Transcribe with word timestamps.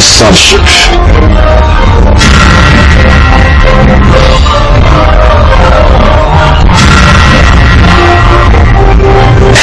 sonship. 0.00 0.60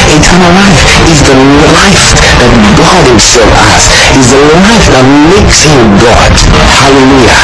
Eternal 0.08 0.54
life 0.54 0.82
is 1.10 1.20
the 1.26 1.38
life 1.74 2.06
that 2.38 2.54
God 2.78 3.04
himself 3.10 3.50
has. 3.66 3.90
Is 4.18 4.30
the 4.30 4.42
life 4.62 4.86
that 4.94 5.06
makes 5.34 5.66
him 5.66 5.98
God. 5.98 6.34
Hallelujah. 6.86 7.42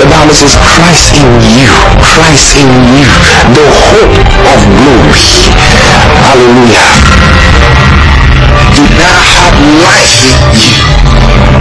The 0.00 0.08
Bible 0.08 0.34
says 0.34 0.56
Christ 0.56 1.16
in 1.16 1.28
you, 1.56 1.72
Christ 2.00 2.56
in 2.56 2.68
you, 2.96 3.08
the 3.52 3.66
hope 3.92 4.16
of 4.52 4.60
glory. 4.76 5.28
Hallelujah. 6.20 7.35
You 8.76 8.84
now 8.92 9.16
have 9.32 9.56
life 9.88 10.20
in 10.28 10.36
you. 10.60 10.84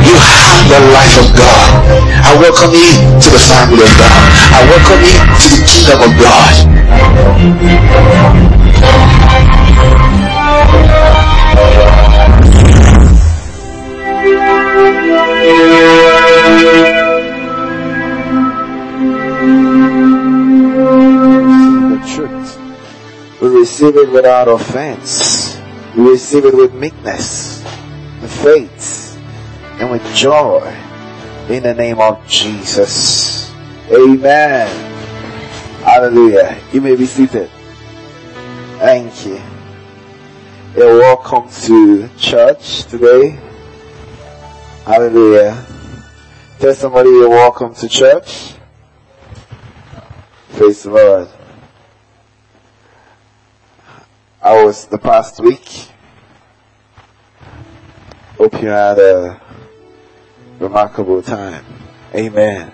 You 0.04 0.16
have 0.20 0.68
the 0.68 0.82
life 0.92 1.16
of 1.24 1.32
God. 1.32 1.72
I 2.28 2.36
welcome 2.36 2.76
you 2.76 2.92
to 3.24 3.30
the 3.32 3.40
family 3.40 3.80
of 3.88 3.94
God. 3.96 4.20
I 4.52 4.60
welcome 4.68 5.00
you 5.00 5.16
to 5.24 5.48
the 5.56 5.64
kingdom 5.64 6.04
of 6.04 6.12
God. 6.20 6.76
the 21.90 22.00
truth. 22.14 23.42
We 23.42 23.48
receive 23.60 23.96
it 23.96 24.10
without 24.12 24.50
offense. 24.50 25.25
We 25.96 26.12
receive 26.12 26.44
it 26.46 26.54
with 26.54 26.74
meekness, 26.74 27.64
with 28.22 28.44
faith, 28.44 29.18
and 29.80 29.90
with 29.90 30.04
joy 30.14 30.76
in 31.50 31.64
the 31.64 31.74
name 31.74 32.00
of 32.00 32.28
Jesus. 32.28 33.50
Amen. 33.90 34.68
Hallelujah. 35.84 36.58
You 36.74 36.82
may 36.82 36.96
be 36.96 37.06
seated. 37.06 37.50
Thank 38.80 39.26
you. 39.26 39.42
You're 40.76 41.00
welcome 41.00 41.50
to 41.62 42.10
church 42.18 42.84
today. 42.84 43.40
Hallelujah. 44.86 45.66
Tell 46.60 46.74
somebody 46.74 47.10
you're 47.10 47.30
welcome 47.30 47.74
to 47.76 47.88
church. 47.88 48.56
Praise 50.56 50.84
the 50.84 50.92
Lord. 50.92 51.30
I 54.46 54.64
was 54.64 54.86
the 54.86 55.00
past 55.00 55.40
week. 55.40 55.90
Hope 58.38 58.62
you 58.62 58.68
had 58.68 59.00
a 59.00 59.42
remarkable 60.60 61.24
time. 61.24 61.66
Amen. 62.14 62.72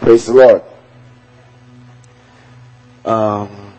Praise 0.00 0.26
the 0.26 0.34
Lord. 0.34 0.62
Um, 3.06 3.72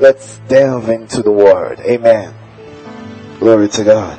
let's 0.00 0.38
delve 0.48 0.88
into 0.88 1.22
the 1.22 1.30
Word. 1.30 1.78
Amen. 1.78 2.34
Glory 3.38 3.68
to 3.68 3.84
God. 3.84 4.18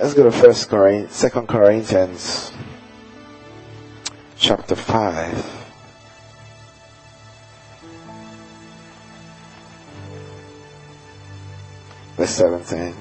Let's 0.00 0.14
go 0.14 0.24
to 0.24 0.32
First 0.32 0.68
Corinthians, 0.68 1.14
Second 1.14 1.46
Corinthians, 1.46 2.49
chapter 4.40 4.74
five. 4.74 5.36
Verse 12.16 12.30
17. 12.30 12.94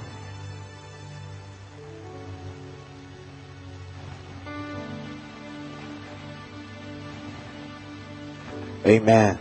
Amen. 8.85 9.37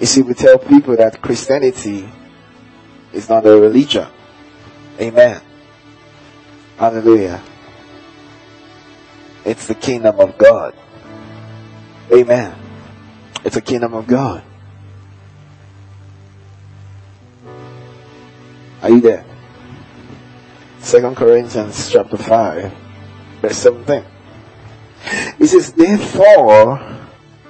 You 0.00 0.06
see, 0.06 0.22
we 0.22 0.34
tell 0.34 0.58
people 0.58 0.96
that 0.96 1.22
Christianity 1.22 2.08
is 3.12 3.28
not 3.28 3.46
a 3.46 3.58
religion. 3.58 4.06
Amen. 5.00 5.40
Hallelujah. 6.76 7.42
It's 9.44 9.66
the 9.66 9.74
kingdom 9.74 10.20
of 10.20 10.38
God. 10.38 10.74
Amen. 12.12 12.54
It's 13.44 13.54
the 13.56 13.60
kingdom 13.60 13.94
of 13.94 14.06
God. 14.06 14.42
Are 18.82 18.90
you 18.90 19.00
there? 19.00 19.24
Second 20.80 21.16
Corinthians 21.16 21.90
chapter 21.90 22.18
5, 22.18 22.72
verse 23.40 23.56
17. 23.56 24.04
It 25.38 25.46
says, 25.46 25.72
therefore, 25.72 26.80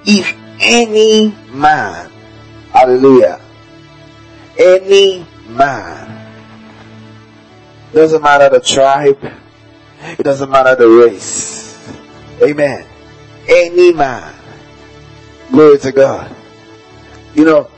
if 0.05 0.33
any 0.61 1.35
man, 1.51 2.09
hallelujah, 2.71 3.41
any 4.57 5.25
man, 5.49 6.05
doesn't 7.93 8.21
matter 8.21 8.49
the 8.49 8.61
tribe, 8.61 9.19
it 10.17 10.23
doesn't 10.23 10.49
matter 10.49 10.75
the 10.75 10.87
race, 10.87 11.54
amen, 12.41 12.85
any 13.47 13.93
man, 13.93 14.33
glory 15.51 15.77
to 15.79 15.91
God, 15.91 16.35
you 17.33 17.45
know, 17.45 17.69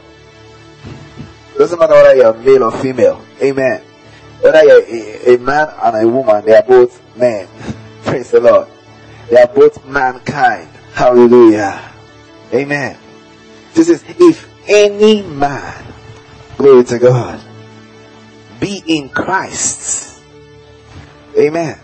doesn't 1.57 1.79
matter 1.79 1.93
whether 1.93 2.15
you're 2.15 2.33
male 2.33 2.63
or 2.63 2.71
female, 2.71 3.25
amen, 3.41 3.81
whether 4.41 4.63
you're 4.63 4.83
a, 4.83 5.35
a 5.35 5.37
man 5.39 5.73
and 5.83 5.97
a 5.97 6.07
woman, 6.07 6.45
they 6.45 6.55
are 6.55 6.63
both 6.63 7.01
men, 7.17 7.47
praise 8.03 8.31
the 8.31 8.39
Lord, 8.39 8.67
they 9.29 9.41
are 9.41 9.47
both 9.47 9.85
mankind, 9.85 10.69
hallelujah, 10.93 11.91
amen, 12.53 12.97
this 13.73 13.89
is, 13.89 14.03
if 14.19 14.49
any 14.67 15.21
man, 15.21 15.85
glory 16.57 16.83
to 16.85 16.99
God, 16.99 17.41
be 18.59 18.83
in 18.87 19.09
Christ. 19.09 20.21
Amen. 21.37 21.77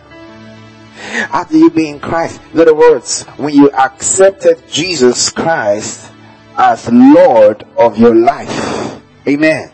After 1.04 1.58
you 1.58 1.70
be 1.70 1.90
in 1.90 2.00
Christ, 2.00 2.42
in 2.54 2.60
other 2.60 2.76
words, 2.76 3.24
when 3.38 3.54
you 3.54 3.70
accepted 3.72 4.64
Jesus 4.70 5.30
Christ 5.30 6.12
as 6.58 6.90
Lord 6.92 7.64
of 7.78 7.98
your 7.98 8.16
life. 8.16 9.02
Amen. 9.28 9.70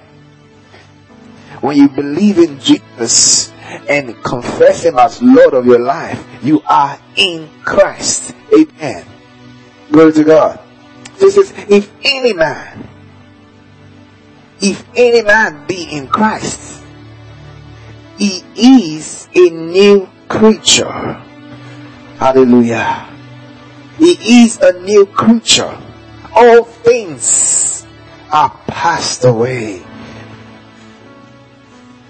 When 1.62 1.78
you 1.78 1.90
believe 1.90 2.40
in 2.40 2.60
Jesus 2.60 3.52
and 3.88 4.16
confess 4.24 4.84
Him 4.84 4.98
as 4.98 5.22
Lord 5.22 5.54
of 5.54 5.66
your 5.66 5.80
life, 5.80 6.26
you 6.42 6.62
are 6.68 6.98
in 7.16 7.50
Christ. 7.64 8.34
Amen. 8.54 9.06
Glory 9.92 10.14
to 10.14 10.24
God. 10.24 10.60
This 11.18 11.36
is 11.36 11.52
if 11.68 11.92
any 12.04 12.34
man, 12.34 12.88
if 14.62 14.86
any 14.96 15.22
man 15.22 15.68
be 15.68 15.84
in 15.84 16.08
Christ, 16.08 16.82
he 18.18 18.44
is 18.56 19.28
a 19.34 19.50
new 19.50 20.10
creature. 20.30 21.22
Hallelujah. 22.18 23.10
He 23.98 24.44
is 24.44 24.58
a 24.60 24.80
new 24.82 25.06
creature. 25.06 25.78
All 26.34 26.64
things 26.64 27.86
are 28.32 28.50
passed 28.68 29.26
away. 29.26 29.84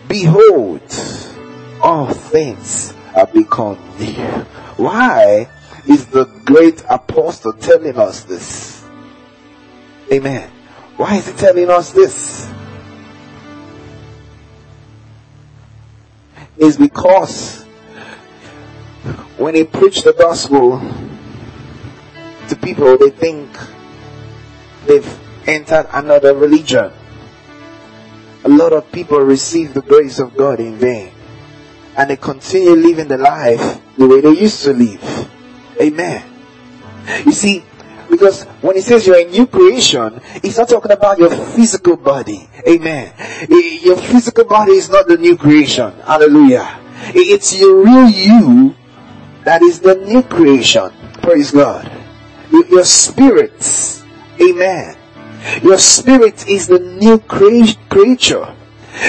Behold, 0.07 0.81
all 1.81 2.13
things 2.13 2.93
are 3.15 3.25
become 3.27 3.79
new. 3.97 4.15
Why 4.77 5.49
is 5.87 6.05
the 6.07 6.25
great 6.45 6.83
apostle 6.89 7.53
telling 7.53 7.97
us 7.97 8.23
this? 8.25 8.85
Amen. 10.11 10.51
Why 10.97 11.15
is 11.15 11.27
he 11.27 11.33
telling 11.33 11.69
us 11.69 11.91
this? 11.91 12.49
is 16.59 16.77
because 16.77 17.65
when 19.37 19.55
he 19.55 19.63
preached 19.63 20.03
the 20.03 20.13
gospel 20.13 20.79
to 22.47 22.55
people, 22.55 22.97
they 22.97 23.09
think 23.09 23.49
they've 24.85 25.19
entered 25.47 25.87
another 25.93 26.35
religion. 26.35 26.91
A 28.45 28.49
lot 28.49 28.73
of 28.73 28.91
people 28.91 29.19
receive 29.19 29.73
the 29.73 29.81
grace 29.81 30.19
of 30.19 30.35
God 30.35 30.59
in 30.59 30.75
vain. 30.75 31.11
And 31.97 32.09
they 32.09 32.15
continue 32.17 32.71
living 32.71 33.07
the 33.07 33.17
life 33.17 33.81
the 33.97 34.07
way 34.07 34.21
they 34.21 34.31
used 34.31 34.63
to 34.63 34.73
live. 34.73 35.29
Amen. 35.81 36.23
You 37.25 37.31
see, 37.31 37.63
because 38.09 38.43
when 38.61 38.75
he 38.75 38.81
says 38.81 39.05
you're 39.05 39.19
a 39.19 39.25
new 39.25 39.45
creation, 39.45 40.21
he's 40.41 40.57
not 40.57 40.69
talking 40.69 40.91
about 40.91 41.19
your 41.19 41.29
physical 41.29 41.95
body. 41.97 42.49
Amen. 42.67 43.13
Eh, 43.19 43.79
your 43.83 43.97
physical 43.97 44.45
body 44.45 44.73
is 44.73 44.89
not 44.89 45.07
the 45.07 45.17
new 45.17 45.37
creation. 45.37 45.93
Hallelujah. 46.05 46.79
Eh, 47.09 47.35
it's 47.35 47.59
your 47.59 47.83
real 47.83 48.09
you 48.09 48.75
that 49.43 49.61
is 49.61 49.79
the 49.79 49.95
new 49.95 50.23
creation. 50.23 50.91
Praise 51.21 51.51
God. 51.51 51.89
Your 52.51 52.83
spirit. 52.83 54.03
Amen. 54.41 54.95
Your 55.63 55.77
spirit 55.77 56.47
is 56.47 56.67
the 56.67 56.79
new 56.79 57.19
crea- 57.19 57.77
creature. 57.89 58.55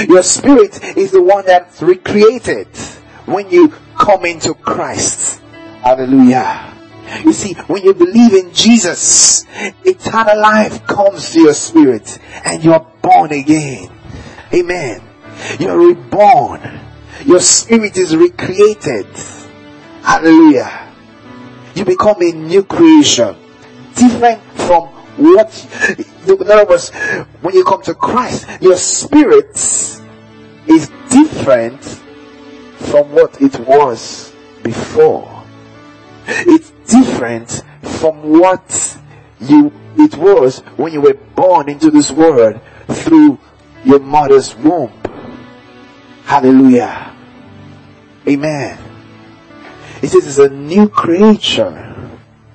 Your 0.09 0.23
spirit 0.23 0.97
is 0.97 1.11
the 1.13 1.23
one 1.23 1.47
that's 1.47 1.83
recreated 1.83 2.69
when 3.27 3.51
you 3.51 3.69
come 3.99 4.25
into 4.25 4.55
Christ. 4.55 5.41
Hallelujah. 5.83 6.77
You 7.25 7.33
see, 7.33 7.55
when 7.67 7.83
you 7.83 7.93
believe 7.95 8.35
in 8.35 8.53
Jesus, 8.53 9.45
eternal 9.85 10.41
life 10.41 10.87
comes 10.87 11.33
to 11.33 11.41
your 11.41 11.55
spirit 11.55 12.19
and 12.45 12.63
you're 12.63 12.87
born 13.03 13.33
again. 13.33 13.91
Amen. 14.55 15.03
You're 15.59 15.89
reborn. 15.89 16.81
Your 17.25 17.41
spirit 17.41 17.97
is 17.97 18.15
recreated. 18.15 19.07
Hallelujah. 20.03 20.89
You 21.75 21.85
become 21.85 22.23
a 22.23 22.33
new 22.33 22.65
creation. 22.65 23.37
Different 23.95 24.43
from 24.53 24.89
what, 25.17 25.51
in 26.27 26.51
other 26.51 26.67
words, 26.67 26.91
when 27.43 27.55
you 27.55 27.65
come 27.65 27.83
to 27.83 27.95
Christ, 27.95 28.47
your 28.61 28.77
spirit 28.77 29.55
is 30.67 30.91
different 31.11 31.83
from 31.83 33.13
what 33.13 33.41
it 33.41 33.59
was 33.61 34.35
before. 34.63 35.45
It's 36.27 36.71
different 36.87 37.63
from 37.83 38.39
what 38.41 38.99
you, 39.41 39.73
it 39.97 40.17
was 40.17 40.61
when 40.77 40.93
you 40.93 41.01
were 41.01 41.15
born 41.35 41.69
into 41.69 41.91
this 41.91 42.11
world 42.11 42.61
through 42.89 43.39
your 43.85 44.01
mother's 44.01 44.55
womb. 44.57 44.93
Hallelujah. 46.25 47.15
Amen. 48.29 48.90
It 50.03 50.09
says 50.09 50.27
it's 50.27 50.39
a 50.39 50.49
new 50.49 50.89
creature. 50.89 51.97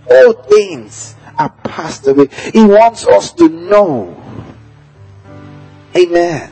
All 0.10 0.34
things 0.34 1.16
are 1.38 1.50
passed 1.64 2.08
away. 2.08 2.28
He 2.54 2.64
wants 2.64 3.06
us 3.08 3.34
to 3.34 3.50
know. 3.50 4.22
Amen. 5.96 6.52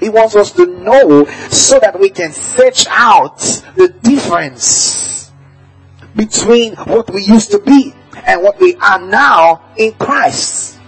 He 0.00 0.08
wants 0.08 0.36
us 0.36 0.52
to 0.52 0.66
know 0.66 1.24
so 1.48 1.78
that 1.78 1.98
we 1.98 2.10
can 2.10 2.32
search 2.32 2.86
out 2.88 3.38
the 3.76 3.88
difference 4.02 5.32
between 6.16 6.74
what 6.74 7.10
we 7.12 7.24
used 7.24 7.50
to 7.50 7.58
be 7.58 7.94
and 8.26 8.42
what 8.42 8.60
we 8.60 8.76
are 8.76 9.00
now 9.00 9.62
in 9.76 9.92
Christ. 9.92 10.78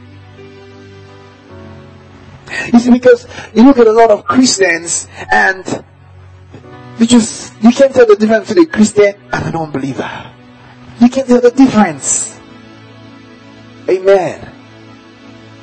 You 2.72 2.78
see, 2.78 2.90
because 2.90 3.26
you 3.54 3.64
look 3.64 3.78
at 3.78 3.86
a 3.86 3.92
lot 3.92 4.10
of 4.10 4.24
Christians 4.24 5.08
and 5.30 5.84
you 6.98 7.06
just, 7.06 7.54
you 7.62 7.70
can't 7.72 7.94
tell 7.94 8.06
the 8.06 8.16
difference 8.16 8.48
between 8.48 8.68
a 8.68 8.70
Christian 8.70 9.14
and 9.32 9.46
an 9.46 9.56
unbeliever. 9.56 10.32
You 11.00 11.08
can't 11.08 11.26
tell 11.26 11.40
the 11.40 11.50
difference. 11.50 12.40
Amen. 13.88 14.52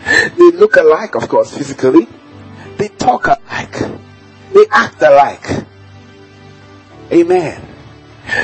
They 0.06 0.52
look 0.52 0.76
alike, 0.76 1.16
of 1.16 1.28
course, 1.28 1.56
physically. 1.56 2.08
They 2.78 2.90
talk 2.90 3.28
alike. 3.28 3.80
They 4.54 4.66
act 4.72 5.02
alike. 5.02 5.66
Amen. 7.12 7.68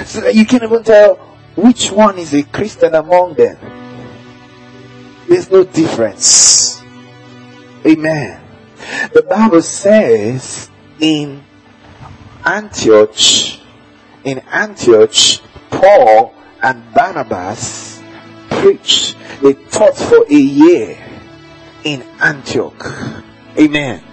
So 0.06 0.21
that 0.21 0.36
you 0.36 0.45
can't 0.45 0.63
even 0.63 0.83
tell 0.83 1.15
which 1.56 1.91
one 1.91 2.18
is 2.18 2.33
a 2.33 2.44
Christian 2.44 2.95
among 2.95 3.36
them. 3.36 3.57
There's 5.27 5.51
no 5.51 5.63
difference. 5.63 6.81
Amen. 7.86 8.41
The 9.13 9.24
Bible 9.24 9.62
says 9.62 10.69
in 11.00 11.44
Antioch, 12.50 13.60
in 14.24 14.40
Antioch, 14.51 15.42
Paul 15.69 16.34
and 16.63 16.84
Barnabas 16.96 18.01
preached. 18.50 19.16
They 19.44 19.54
taught 19.54 19.96
for 19.96 20.25
a 20.28 20.34
year 20.34 20.98
in 21.84 22.01
Antioch. 22.19 23.24
Amen. 23.56 24.04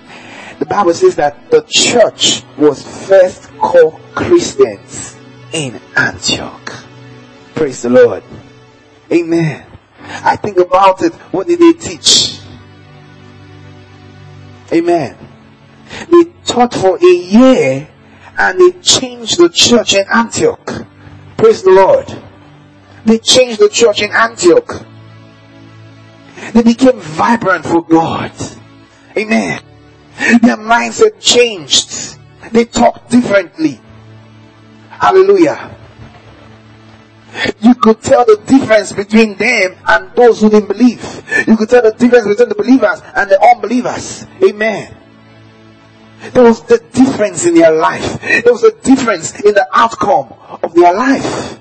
The 0.58 0.66
Bible 0.66 0.92
says 0.92 1.16
that 1.16 1.50
the 1.50 1.64
church 1.66 2.42
was 2.58 2.82
first 3.08 3.48
called 3.56 3.98
Christians 4.14 5.16
in 5.52 5.80
Antioch. 5.96 6.84
Praise 7.54 7.80
the 7.82 7.90
Lord. 7.90 8.22
Amen. 9.10 9.66
I 9.98 10.36
think 10.36 10.58
about 10.58 11.02
it. 11.02 11.14
What 11.32 11.46
did 11.46 11.58
they 11.58 11.72
teach? 11.72 12.40
Amen. 14.70 15.16
They 16.10 16.24
taught 16.44 16.74
for 16.74 16.98
a 16.98 17.14
year 17.14 17.88
and 18.38 18.60
they 18.60 18.78
changed 18.80 19.38
the 19.38 19.48
church 19.48 19.94
in 19.94 20.06
Antioch. 20.12 20.86
Praise 21.36 21.62
the 21.62 21.70
Lord. 21.70 22.06
They 23.04 23.18
changed 23.18 23.60
the 23.60 23.68
church 23.68 24.02
in 24.02 24.10
Antioch. 24.10 24.84
They 26.52 26.62
became 26.62 27.00
vibrant 27.00 27.64
for 27.64 27.82
God. 27.82 28.32
Amen. 29.16 29.62
Their 30.42 30.56
mindset 30.56 31.20
changed. 31.20 32.18
They 32.52 32.64
talked 32.64 33.10
differently. 33.10 33.80
Hallelujah. 34.90 35.76
You 37.60 37.74
could 37.74 38.00
tell 38.00 38.24
the 38.24 38.40
difference 38.46 38.92
between 38.92 39.36
them 39.36 39.76
and 39.86 40.10
those 40.14 40.40
who 40.40 40.48
didn't 40.48 40.68
believe. 40.68 41.02
You 41.46 41.56
could 41.56 41.68
tell 41.68 41.82
the 41.82 41.92
difference 41.92 42.26
between 42.26 42.48
the 42.48 42.54
believers 42.54 43.02
and 43.14 43.30
the 43.30 43.40
unbelievers. 43.42 44.26
Amen. 44.42 44.96
There 46.32 46.42
was 46.42 46.70
a 46.70 46.78
difference 46.78 47.46
in 47.46 47.54
their 47.54 47.72
life. 47.72 48.20
There 48.20 48.52
was 48.52 48.64
a 48.64 48.72
difference 48.72 49.40
in 49.40 49.54
the 49.54 49.66
outcome 49.72 50.32
of 50.62 50.74
their 50.74 50.94
life. 50.94 51.60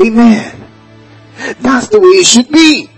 Amen. 0.00 0.68
That's 1.60 1.88
the 1.88 2.00
way 2.00 2.08
it 2.08 2.26
should 2.26 2.50
be. 2.50 2.88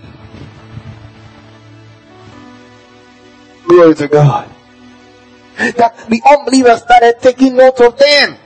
Glory 3.67 3.95
to 3.95 4.07
God. 4.07 4.49
That 5.57 6.05
the 6.09 6.21
unbelievers 6.29 6.81
started 6.81 7.15
taking 7.21 7.55
note 7.55 7.79
of 7.81 7.97
them. 7.97 8.37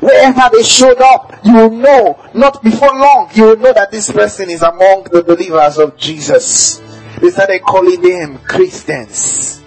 Wherever 0.00 0.48
they 0.50 0.62
showed 0.62 1.00
up, 1.00 1.38
you 1.44 1.54
will 1.54 1.70
know, 1.70 2.18
not 2.32 2.62
before 2.62 2.88
long, 2.88 3.30
you 3.34 3.44
will 3.44 3.56
know 3.56 3.72
that 3.74 3.90
this 3.90 4.10
person 4.10 4.48
is 4.48 4.62
among 4.62 5.04
the 5.12 5.22
believers 5.22 5.78
of 5.78 5.96
Jesus. 5.98 6.80
They 7.20 7.30
started 7.30 7.60
calling 7.62 8.00
them 8.00 8.38
Christians. 8.38 9.62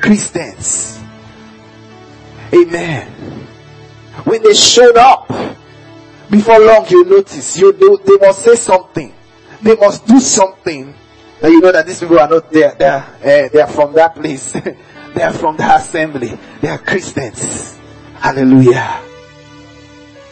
Christians. 0.00 1.01
Amen. 2.54 3.06
When 4.24 4.42
they 4.42 4.54
showed 4.54 4.96
up, 4.96 5.28
before 6.30 6.58
long 6.60 6.86
you 6.88 7.04
notice, 7.04 7.58
you 7.58 7.72
they, 7.72 8.04
they 8.04 8.26
must 8.26 8.42
say 8.42 8.54
something. 8.54 9.14
They 9.60 9.76
must 9.76 10.06
do 10.06 10.18
something 10.18 10.94
that 11.40 11.50
you 11.50 11.60
know 11.60 11.72
that 11.72 11.86
these 11.86 12.00
people 12.00 12.18
are 12.18 12.28
not 12.28 12.50
there. 12.50 12.74
They 12.74 12.84
are, 12.84 13.04
uh, 13.04 13.48
they 13.52 13.60
are 13.60 13.68
from 13.68 13.92
that 13.94 14.14
place. 14.14 14.52
they 15.14 15.22
are 15.22 15.32
from 15.32 15.56
the 15.56 15.74
assembly. 15.74 16.38
They 16.60 16.68
are 16.68 16.78
Christians. 16.78 17.78
Hallelujah. 18.14 19.02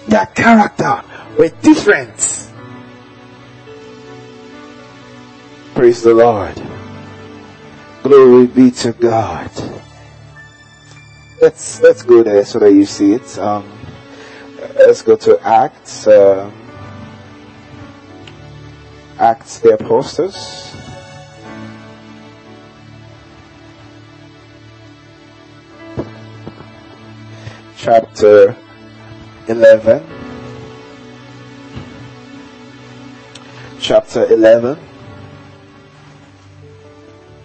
Their 0.08 0.26
character 0.26 1.02
were 1.38 1.48
different. 1.48 2.48
Praise 5.74 6.02
the 6.02 6.14
Lord. 6.14 6.60
Glory 8.02 8.46
be 8.46 8.70
to 8.70 8.92
God. 8.92 9.50
Let's 11.40 11.80
let's 11.80 12.02
go 12.02 12.22
there 12.22 12.44
so 12.44 12.58
that 12.58 12.72
you 12.72 12.84
see 12.84 13.14
it. 13.14 13.38
Um, 13.38 13.66
let's 14.76 15.00
go 15.00 15.16
to 15.16 15.40
Acts. 15.40 16.06
Uh, 16.06 16.50
Acts 19.18 19.58
the 19.60 19.70
Apostles. 19.72 20.76
Chapter 27.78 28.54
11. 29.48 30.06
Chapter 33.80 34.26
11. 34.26 34.78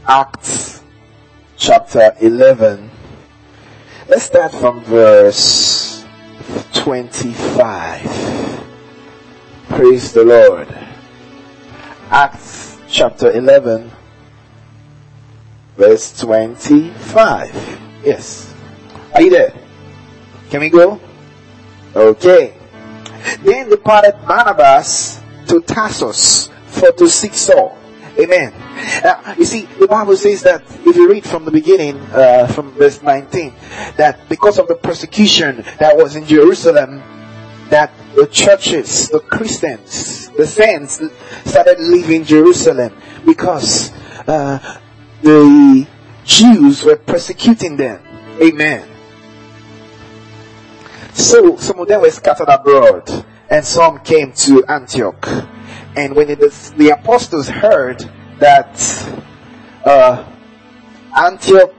Acts 0.05 0.83
chapter 1.55 2.13
11. 2.19 2.91
Let's 4.07 4.25
start 4.25 4.51
from 4.51 4.81
verse 4.81 6.05
25. 6.73 8.03
Praise 9.69 10.13
the 10.13 10.23
Lord. 10.23 10.67
Acts 12.11 12.77
chapter 12.87 13.31
11 13.31 13.89
verse 15.75 16.19
25. 16.19 17.79
Yes. 18.03 18.53
Are 19.15 19.23
you 19.23 19.31
there? 19.31 19.53
Can 20.51 20.61
we 20.61 20.69
go? 20.69 21.01
Okay. 21.95 22.53
Then 23.41 23.69
departed 23.69 24.13
Barnabas 24.27 25.19
to 25.47 25.61
Tarsus 25.61 26.51
for 26.67 26.91
to 26.91 27.09
seek 27.09 27.33
Saul. 27.33 27.75
Amen. 28.19 28.53
Uh, 28.75 29.35
you 29.37 29.45
see, 29.45 29.65
the 29.79 29.87
Bible 29.87 30.17
says 30.17 30.43
that 30.43 30.61
if 30.85 30.95
you 30.95 31.09
read 31.09 31.25
from 31.25 31.45
the 31.45 31.51
beginning, 31.51 31.97
uh, 32.11 32.47
from 32.47 32.71
verse 32.73 33.01
19, 33.01 33.53
that 33.97 34.27
because 34.29 34.59
of 34.59 34.67
the 34.67 34.75
persecution 34.75 35.63
that 35.79 35.95
was 35.95 36.15
in 36.15 36.25
Jerusalem, 36.25 37.01
that 37.69 37.91
the 38.15 38.27
churches, 38.27 39.09
the 39.09 39.19
Christians, 39.19 40.29
the 40.29 40.45
saints 40.45 41.01
started 41.45 41.79
leaving 41.79 42.23
Jerusalem 42.23 42.93
because 43.25 43.91
uh, 44.27 44.79
the 45.21 45.87
Jews 46.25 46.83
were 46.83 46.97
persecuting 46.97 47.77
them. 47.77 48.01
Amen. 48.41 48.87
So 51.13 51.55
some 51.57 51.79
of 51.79 51.87
them 51.87 52.01
were 52.01 52.11
scattered 52.11 52.49
abroad, 52.49 53.09
and 53.49 53.63
some 53.63 53.99
came 53.99 54.33
to 54.33 54.65
Antioch. 54.65 55.27
And 55.95 56.15
when 56.15 56.29
it 56.29 56.39
the 56.39 56.89
apostles 56.89 57.47
heard 57.47 58.03
that 58.39 58.75
uh, 59.85 60.25
Antioch, 61.17 61.77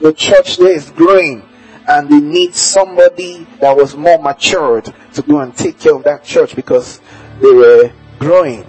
the 0.00 0.12
church 0.12 0.56
there 0.56 0.74
is 0.74 0.90
growing, 0.90 1.42
and 1.86 2.08
they 2.08 2.20
need 2.20 2.54
somebody 2.54 3.46
that 3.60 3.76
was 3.76 3.96
more 3.96 4.22
matured 4.22 4.92
to 5.14 5.22
go 5.22 5.40
and 5.40 5.56
take 5.56 5.80
care 5.80 5.94
of 5.94 6.04
that 6.04 6.24
church 6.24 6.54
because 6.54 7.00
they 7.40 7.52
were 7.52 7.92
growing. 8.18 8.64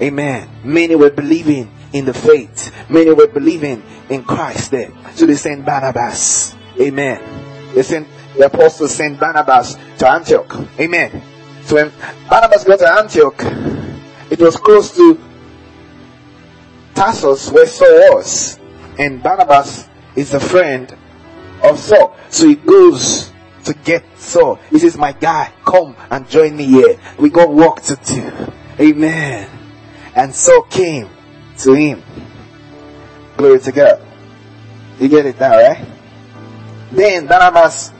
Amen. 0.00 0.48
Many 0.64 0.94
were 0.94 1.10
believing 1.10 1.70
in 1.92 2.04
the 2.04 2.14
faith. 2.14 2.72
Many 2.88 3.12
were 3.12 3.26
believing 3.26 3.82
in 4.08 4.24
Christ 4.24 4.70
there. 4.70 4.92
So 5.14 5.26
they 5.26 5.34
sent 5.34 5.66
Barnabas. 5.66 6.54
Amen. 6.80 7.20
They 7.74 7.82
sent 7.82 8.08
the 8.36 8.46
apostles 8.46 8.94
sent 8.94 9.18
Barnabas 9.18 9.76
to 9.98 10.08
Antioch. 10.08 10.54
Amen. 10.78 11.22
So 11.64 11.76
when 11.76 11.92
Barnabas 12.28 12.64
got 12.64 12.78
to 12.78 12.88
Antioch, 12.88 13.42
it 14.30 14.40
was 14.40 14.56
close 14.56 14.94
to 14.96 15.18
Tarsus 17.00 17.50
where 17.50 17.66
Saul 17.66 18.14
was. 18.14 18.58
And 18.98 19.22
Barnabas 19.22 19.88
is 20.16 20.34
a 20.34 20.40
friend 20.40 20.94
of 21.64 21.78
Saul. 21.78 22.14
So 22.28 22.46
he 22.46 22.56
goes 22.56 23.32
to 23.64 23.72
get 23.72 24.04
Saul. 24.18 24.56
He 24.68 24.78
says, 24.78 24.98
my 24.98 25.12
guy, 25.12 25.50
come 25.64 25.96
and 26.10 26.28
join 26.28 26.54
me 26.58 26.66
here. 26.66 27.00
We 27.18 27.30
got 27.30 27.50
work 27.50 27.80
to. 27.84 28.52
Amen. 28.78 29.48
And 30.14 30.34
Saul 30.34 30.64
came 30.64 31.08
to 31.60 31.72
him. 31.72 32.02
Glory 33.38 33.60
to 33.60 33.72
God. 33.72 34.02
You 34.98 35.08
get 35.08 35.24
it 35.24 35.40
now, 35.40 35.56
right? 35.56 35.86
Then 36.92 37.26
Barnabas, 37.26 37.92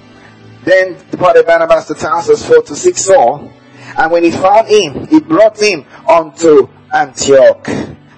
then 0.63 0.99
departed 1.11 1.47
Barnabas 1.47 1.87
to 1.87 1.95
Tarsus 1.95 2.47
for 2.47 2.61
to 2.61 2.77
seek 2.77 2.99
Saul. 2.99 3.51
And 3.97 4.13
when 4.13 4.25
he 4.25 4.31
found 4.31 4.69
him, 4.69 5.07
he 5.07 5.21
brought 5.21 5.59
him 5.59 5.87
unto 6.07 6.69
Antioch. 6.93 7.67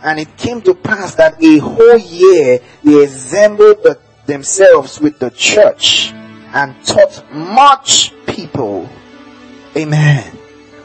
And 0.02 0.18
it 0.18 0.36
came 0.36 0.60
to 0.62 0.74
pass 0.74 1.14
that 1.16 1.42
a 1.42 1.58
whole 1.58 1.98
year 1.98 2.58
they 2.82 3.04
assembled 3.04 3.82
the, 3.82 3.98
themselves 4.26 5.00
with 5.00 5.18
the 5.18 5.30
church 5.30 6.12
and 6.52 6.74
taught 6.84 7.24
much 7.32 8.12
people. 8.26 8.88
Amen. 9.76 10.38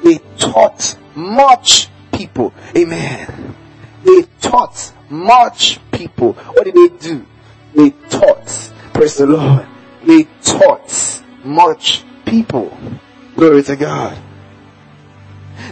They 0.04 0.20
taught 0.38 0.96
much 1.16 1.90
people. 2.12 2.54
Amen. 2.76 3.56
They 4.04 4.24
taught 4.40 4.94
much 5.10 5.80
people. 5.92 6.34
What 6.34 6.66
did 6.66 6.76
they 6.76 6.98
do? 6.98 7.26
They 7.74 7.90
taught. 8.10 8.72
Praise 8.94 9.18
the 9.18 9.26
Lord. 9.26 9.68
They 10.06 10.28
taught 10.44 11.24
much 11.44 12.04
people. 12.26 12.78
Glory 13.36 13.64
to 13.64 13.76
God. 13.76 14.18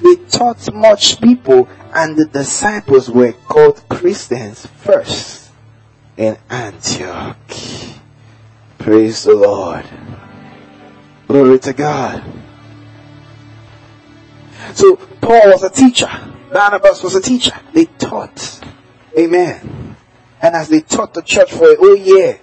They 0.06 0.18
taught 0.18 0.72
much 0.72 1.20
people 1.20 1.68
and 1.92 2.16
the 2.16 2.26
disciples 2.26 3.10
were 3.10 3.32
called 3.32 3.82
Christians 3.90 4.68
first 4.68 5.50
in 6.16 6.38
Antioch. 6.48 7.36
Praise 8.78 9.24
the 9.24 9.34
Lord. 9.34 9.84
Glory 11.28 11.58
to 11.58 11.74
God. 11.74 12.24
So 14.76 14.96
Paul 14.96 15.50
was 15.50 15.64
a 15.64 15.72
teacher. 15.72 16.12
Barnabas 16.54 17.02
was 17.02 17.16
a 17.16 17.22
teacher. 17.22 17.60
They 17.74 17.86
taught. 17.86 18.64
Amen. 19.18 19.96
And 20.40 20.56
as 20.56 20.70
they 20.70 20.82
taught 20.82 21.16
the 21.16 21.24
church 21.24 21.52
for 21.52 21.72
a 21.72 21.76
whole 21.78 21.98
year, 21.98 22.40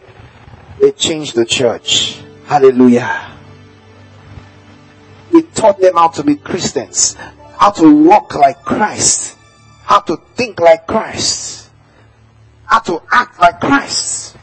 they 0.80 0.90
changed 0.90 1.36
the 1.36 1.44
church. 1.44 2.20
Hallelujah. 2.46 3.30
They 5.32 5.42
taught 5.42 5.78
them 5.78 5.94
how 5.94 6.08
to 6.08 6.24
be 6.24 6.34
Christians, 6.34 7.16
how 7.62 7.70
to 7.70 7.94
walk 8.08 8.34
like 8.34 8.60
Christ, 8.64 9.38
how 9.84 10.00
to 10.00 10.16
think 10.34 10.58
like 10.58 10.84
Christ, 10.84 11.70
how 12.64 12.80
to 12.80 13.00
act 13.12 13.38
like 13.38 13.60
Christ. 13.60 14.36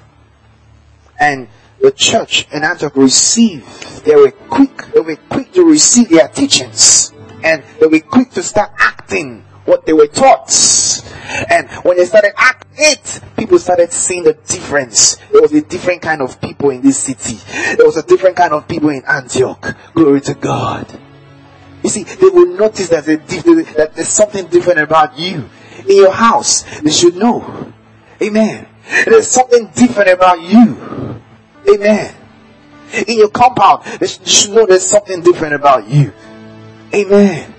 And 1.19 1.49
the 1.81 1.91
church 1.91 2.47
in 2.53 2.63
Antioch 2.63 2.95
received, 2.95 4.05
they 4.05 4.15
were 4.15 4.31
quick, 4.31 4.85
they 4.93 5.01
were 5.01 5.17
quick 5.17 5.51
to 5.51 5.65
receive 5.65 6.07
their 6.07 6.29
teachings 6.29 7.11
and 7.43 7.61
they 7.81 7.88
were 7.88 7.99
quick 7.99 8.29
to 8.31 8.41
start 8.41 8.71
acting 8.79 9.43
what 9.65 9.85
they 9.85 9.91
were 9.91 10.07
taught. 10.07 10.49
And 11.49 11.69
when 11.83 11.97
they 11.97 12.05
started 12.05 12.31
acting 12.38 12.71
it, 12.77 13.19
people 13.35 13.59
started 13.59 13.91
seeing 13.91 14.23
the 14.23 14.35
difference. 14.47 15.17
There 15.29 15.41
was 15.41 15.51
a 15.51 15.61
different 15.61 16.01
kind 16.01 16.21
of 16.21 16.39
people 16.39 16.69
in 16.69 16.79
this 16.79 16.99
city. 16.99 17.35
There 17.75 17.85
was 17.85 17.97
a 17.97 18.03
different 18.03 18.38
kind 18.38 18.53
of 18.53 18.65
people 18.65 18.91
in 18.91 19.03
Antioch. 19.03 19.75
Glory 19.93 20.21
to 20.21 20.35
God. 20.35 20.97
You 21.89 22.05
see, 22.05 22.15
they 22.15 22.27
will 22.27 22.55
notice 22.55 22.89
that, 22.89 23.05
that 23.05 23.91
there's 23.96 24.10
something 24.10 24.46
different 24.46 24.77
about 24.77 25.17
you. 25.17 25.50
In 25.88 25.98
your 25.98 26.12
house, 26.12 26.62
they 26.81 26.91
should 26.91 27.15
know. 27.15 27.74
Amen. 28.22 28.67
There's 29.05 29.27
something 29.27 29.72
different 29.74 30.10
about 30.10 30.39
you. 30.39 31.19
Amen. 31.67 32.13
In 33.08 33.17
your 33.17 33.29
compound, 33.29 33.86
they 34.00 34.05
should 34.05 34.51
know 34.51 34.67
there's 34.67 34.86
something 34.86 35.22
different 35.22 35.55
about 35.55 35.88
you. 35.88 36.13
Amen. 36.93 37.55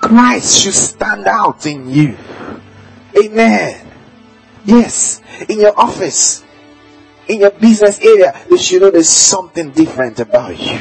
Christ 0.00 0.62
should 0.62 0.74
stand 0.74 1.26
out 1.26 1.66
in 1.66 1.90
you. 1.90 2.16
Amen. 3.20 3.84
Yes. 4.64 5.20
In 5.48 5.58
your 5.58 5.76
office, 5.76 6.44
in 7.26 7.40
your 7.40 7.50
business 7.50 7.98
area, 8.00 8.32
they 8.48 8.58
should 8.58 8.82
know 8.82 8.92
there's 8.92 9.08
something 9.08 9.72
different 9.72 10.20
about 10.20 10.56
you. 10.56 10.78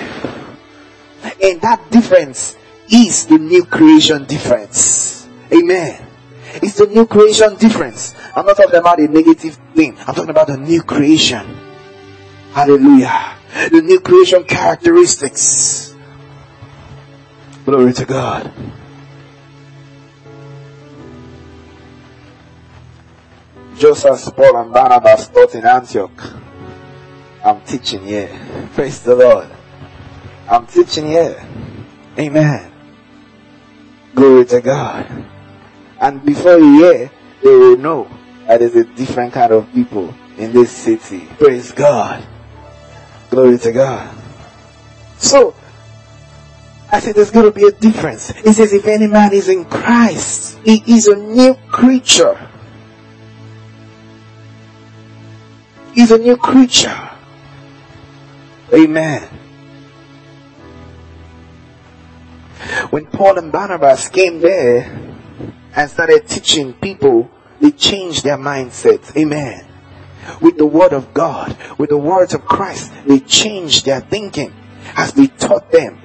And 1.41 1.60
that 1.62 1.89
difference 1.89 2.58
is 2.91 3.25
the 3.25 3.38
new 3.38 3.63
creation 3.65 4.25
difference. 4.25 5.27
Amen. 5.51 6.05
It's 6.55 6.75
the 6.75 6.88
new 6.88 7.07
creation 7.07 7.55
difference. 7.55 8.13
I'm 8.36 8.45
not 8.45 8.57
talking 8.57 8.75
about 8.75 9.00
a 9.00 9.07
negative 9.07 9.57
thing. 9.74 9.98
I'm 10.00 10.13
talking 10.13 10.29
about 10.29 10.48
the 10.48 10.57
new 10.57 10.83
creation. 10.83 11.57
Hallelujah. 12.51 13.38
The 13.71 13.81
new 13.81 14.00
creation 14.01 14.43
characteristics. 14.43 15.95
Glory 17.65 17.93
to 17.93 18.05
God. 18.05 18.51
Just 23.77 24.05
as 24.05 24.29
Paul 24.31 24.57
and 24.57 24.74
Barnabas 24.74 25.29
taught 25.29 25.55
in 25.55 25.65
Antioch, 25.65 26.33
I'm 27.43 27.62
teaching 27.62 28.03
here. 28.03 28.29
Praise 28.74 29.01
the 29.01 29.15
Lord. 29.15 29.48
I'm 30.50 30.67
teaching 30.67 31.07
here. 31.07 31.43
Amen. 32.19 32.70
Glory 34.15 34.45
to 34.45 34.61
God. 34.61 35.25
And 35.99 36.23
before 36.25 36.57
you 36.57 36.83
hear, 36.83 37.11
they 37.43 37.49
will 37.49 37.77
know 37.77 38.09
that 38.47 38.59
there's 38.59 38.75
a 38.75 38.83
different 38.83 39.33
kind 39.33 39.51
of 39.53 39.71
people 39.73 40.13
in 40.37 40.51
this 40.51 40.71
city. 40.71 41.27
Praise 41.37 41.71
God. 41.71 42.25
Glory 43.29 43.57
to 43.59 43.71
God. 43.71 44.15
So, 45.17 45.55
I 46.91 46.99
said 46.99 47.15
there's 47.15 47.31
going 47.31 47.45
to 47.45 47.51
be 47.51 47.65
a 47.65 47.71
difference. 47.71 48.31
He 48.31 48.51
says 48.51 48.73
if 48.73 48.85
any 48.85 49.07
man 49.07 49.31
is 49.33 49.47
in 49.47 49.63
Christ, 49.65 50.59
he 50.65 50.83
is 50.87 51.07
a 51.07 51.15
new 51.15 51.53
creature. 51.71 52.49
He's 55.93 56.11
a 56.11 56.17
new 56.17 56.35
creature. 56.35 57.09
Amen. 58.73 59.40
When 62.89 63.05
Paul 63.07 63.37
and 63.37 63.51
Barnabas 63.51 64.09
came 64.09 64.39
there 64.39 64.83
and 65.75 65.89
started 65.89 66.27
teaching 66.27 66.73
people, 66.73 67.29
they 67.59 67.71
changed 67.71 68.23
their 68.23 68.37
mindset. 68.37 69.15
Amen. 69.17 69.65
With 70.41 70.57
the 70.57 70.65
word 70.65 70.93
of 70.93 71.13
God, 71.13 71.57
with 71.77 71.89
the 71.89 71.97
words 71.97 72.33
of 72.33 72.45
Christ, 72.45 72.91
they 73.05 73.19
changed 73.19 73.85
their 73.85 74.01
thinking 74.01 74.53
as 74.95 75.13
they 75.13 75.27
taught 75.27 75.71
them 75.71 75.99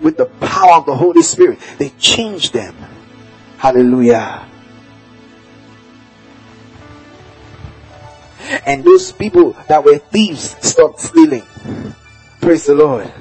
with 0.00 0.16
the 0.16 0.26
power 0.26 0.74
of 0.74 0.86
the 0.86 0.94
Holy 0.94 1.22
Spirit. 1.22 1.58
They 1.78 1.90
changed 1.98 2.52
them. 2.52 2.74
Hallelujah. 3.56 4.46
And 8.64 8.84
those 8.84 9.12
people 9.12 9.56
that 9.68 9.84
were 9.84 9.98
thieves 9.98 10.56
stopped 10.66 11.00
stealing. 11.00 11.44
Praise 12.40 12.66
the 12.66 12.74
Lord. 12.74 13.12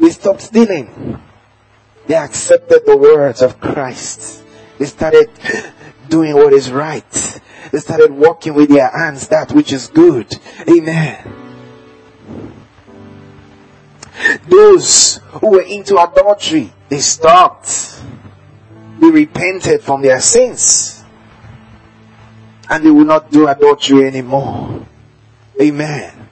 They 0.00 0.10
stopped 0.10 0.40
stealing. 0.40 1.20
They 2.08 2.16
accepted 2.16 2.82
the 2.86 2.96
words 2.96 3.42
of 3.42 3.60
Christ. 3.60 4.42
They 4.78 4.86
started 4.86 5.30
doing 6.08 6.34
what 6.34 6.52
is 6.52 6.70
right. 6.72 7.40
They 7.70 7.78
started 7.78 8.10
walking 8.10 8.54
with 8.54 8.70
their 8.70 8.90
hands 8.90 9.28
that 9.28 9.52
which 9.52 9.72
is 9.72 9.88
good. 9.88 10.34
Amen. 10.68 11.34
Those 14.48 15.20
who 15.40 15.50
were 15.50 15.62
into 15.62 15.96
adultery, 16.02 16.72
they 16.88 16.98
stopped. 16.98 18.02
They 18.98 19.10
repented 19.10 19.82
from 19.82 20.02
their 20.02 20.20
sins. 20.20 20.98
and 22.70 22.84
they 22.84 22.90
will 22.90 23.04
not 23.04 23.30
do 23.30 23.48
adultery 23.48 24.06
anymore. 24.06 24.86
Amen. 25.60 26.28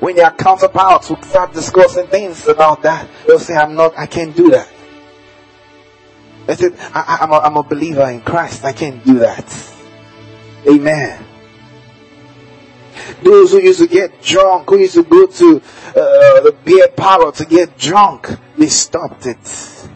When 0.00 0.16
their 0.16 0.30
counterparts 0.30 1.08
will 1.10 1.22
start 1.22 1.52
discussing 1.52 2.06
things 2.08 2.46
about 2.46 2.82
that, 2.82 3.08
they'll 3.26 3.38
say, 3.38 3.54
I'm 3.54 3.74
not, 3.74 3.96
I 3.98 4.06
can't 4.06 4.34
do 4.34 4.50
that. 4.50 4.68
I 6.48 6.54
said, 6.54 6.74
I, 6.94 7.18
am 7.20 7.32
a, 7.32 7.38
I'm 7.40 7.56
a 7.58 7.62
believer 7.62 8.08
in 8.08 8.22
Christ. 8.22 8.64
I 8.64 8.72
can't 8.72 9.04
do 9.04 9.18
that. 9.18 9.74
Amen. 10.66 11.24
Those 13.22 13.52
who 13.52 13.60
used 13.60 13.80
to 13.80 13.86
get 13.86 14.22
drunk, 14.22 14.68
who 14.70 14.78
used 14.78 14.94
to 14.94 15.02
go 15.02 15.26
to 15.26 15.56
uh, 15.56 16.40
the 16.40 16.56
beer 16.64 16.88
parlor 16.88 17.32
to 17.32 17.44
get 17.44 17.76
drunk, 17.78 18.30
they 18.56 18.68
stopped 18.68 19.26
it. 19.26 19.88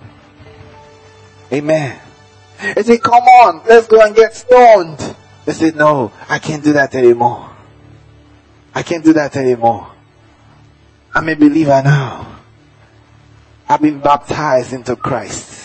Amen. 1.53 2.01
They 2.75 2.83
said, 2.83 3.03
come 3.03 3.23
on, 3.23 3.63
let's 3.67 3.87
go 3.87 4.01
and 4.01 4.15
get 4.15 4.35
stoned. 4.35 5.17
They 5.45 5.53
said, 5.53 5.77
no, 5.77 6.13
I 6.29 6.39
can't 6.39 6.63
do 6.63 6.75
that 6.75 6.95
anymore. 6.95 7.51
I 8.75 8.83
can't 8.83 9.05
do 9.05 9.13
that 9.15 9.37
anymore. 9.37 9.91
I'm 11.15 11.29
a 11.29 11.35
believer 11.35 11.83
now. 11.85 12.39
I've 13.69 13.83
been 13.83 14.01
baptized 14.01 14.73
into 14.73 14.97
Christ. 14.97 15.62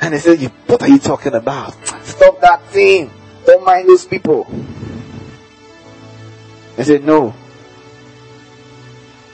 And 0.00 0.14
they 0.14 0.18
said, 0.18 0.40
what 0.66 0.82
are 0.82 0.88
you 0.88 0.98
talking 0.98 1.34
about? 1.34 1.74
Stop 2.04 2.40
that 2.40 2.62
thing. 2.68 3.10
Don't 3.44 3.64
mind 3.64 3.88
those 3.88 4.04
people. 4.06 4.46
I 6.78 6.82
said, 6.82 7.04
no. 7.04 7.34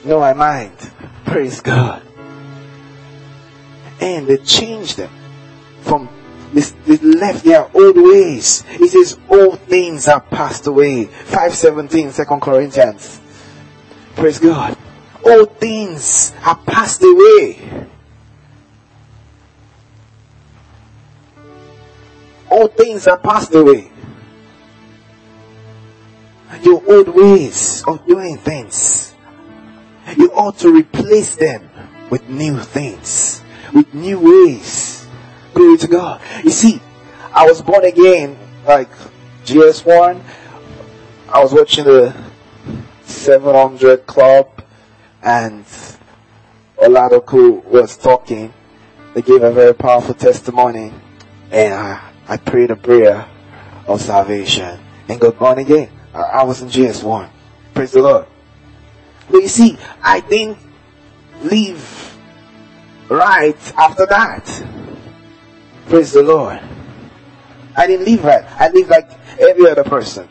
No, 0.03 0.21
I 0.21 0.33
mind. 0.33 0.73
Praise 1.25 1.61
God. 1.61 2.01
And 4.01 4.27
they 4.27 4.37
changed 4.37 4.97
them 4.97 5.11
from 5.81 6.09
this, 6.53 6.73
they 6.85 6.97
left 6.97 7.43
their 7.43 7.69
old 7.73 7.97
ways. 7.97 8.63
He 8.63 8.87
says, 8.87 9.17
old 9.29 9.59
things 9.61 10.07
are 10.07 10.21
passed 10.21 10.67
away. 10.67 11.05
517, 11.05 12.13
2 12.13 12.23
Corinthians. 12.39 13.19
Praise 14.15 14.39
God. 14.39 14.77
Old 15.25 15.57
things 15.57 16.33
are 16.45 16.55
passed 16.55 17.03
away. 17.03 17.87
All 22.49 22.67
things 22.67 23.07
are 23.07 23.17
passed 23.17 23.53
away. 23.53 23.91
Your 26.63 26.81
old 26.89 27.09
ways 27.09 27.83
of 27.85 28.05
doing 28.07 28.37
things, 28.37 29.13
you 30.15 30.31
ought 30.31 30.57
to 30.59 30.73
replace 30.73 31.35
them 31.35 31.69
with 32.09 32.27
new 32.29 32.57
things, 32.59 33.41
with 33.73 33.93
new 33.93 34.19
ways. 34.19 35.05
Glory 35.53 35.77
to 35.77 35.87
God. 35.87 36.21
You 36.43 36.51
see, 36.51 36.81
I 37.33 37.45
was 37.45 37.61
born 37.61 37.83
again, 37.85 38.37
like 38.65 38.89
GS1. 39.45 40.21
I 41.29 41.43
was 41.43 41.53
watching 41.53 41.83
the 41.83 42.15
700 43.03 44.05
Club 44.07 44.63
and 45.21 45.65
Oladoku 46.77 47.63
was 47.65 47.97
talking. 47.97 48.53
They 49.13 49.21
gave 49.21 49.43
a 49.43 49.51
very 49.51 49.73
powerful 49.73 50.13
testimony 50.13 50.93
and 51.51 51.73
I, 51.73 52.06
I 52.27 52.37
prayed 52.37 52.71
a 52.71 52.75
prayer 52.75 53.27
of 53.87 54.01
salvation 54.01 54.79
and 55.07 55.19
got 55.19 55.39
born 55.39 55.59
again. 55.59 55.89
I, 56.13 56.43
was 56.43 56.61
in 56.61 56.67
GS1. 56.67 57.29
Praise 57.73 57.91
the 57.91 58.01
Lord. 58.01 58.25
But 59.29 59.37
you 59.37 59.47
see, 59.47 59.77
I 60.01 60.19
didn't 60.21 60.57
live 61.43 62.17
right 63.09 63.73
after 63.77 64.05
that. 64.07 64.63
Praise 65.87 66.11
the 66.11 66.23
Lord. 66.23 66.59
I 67.75 67.87
didn't 67.87 68.05
live 68.05 68.23
right. 68.23 68.43
I 68.43 68.69
lived 68.69 68.89
like 68.89 69.09
every 69.39 69.69
other 69.69 69.83
person. 69.83 70.27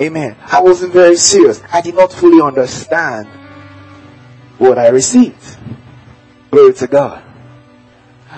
Amen. 0.00 0.36
I 0.46 0.60
wasn't 0.60 0.92
very 0.92 1.16
serious. 1.16 1.60
I 1.72 1.80
did 1.80 1.94
not 1.94 2.12
fully 2.12 2.40
understand 2.40 3.26
what 4.58 4.78
I 4.78 4.88
received. 4.88 5.56
Glory 6.50 6.72
to 6.74 6.86
God. 6.86 7.22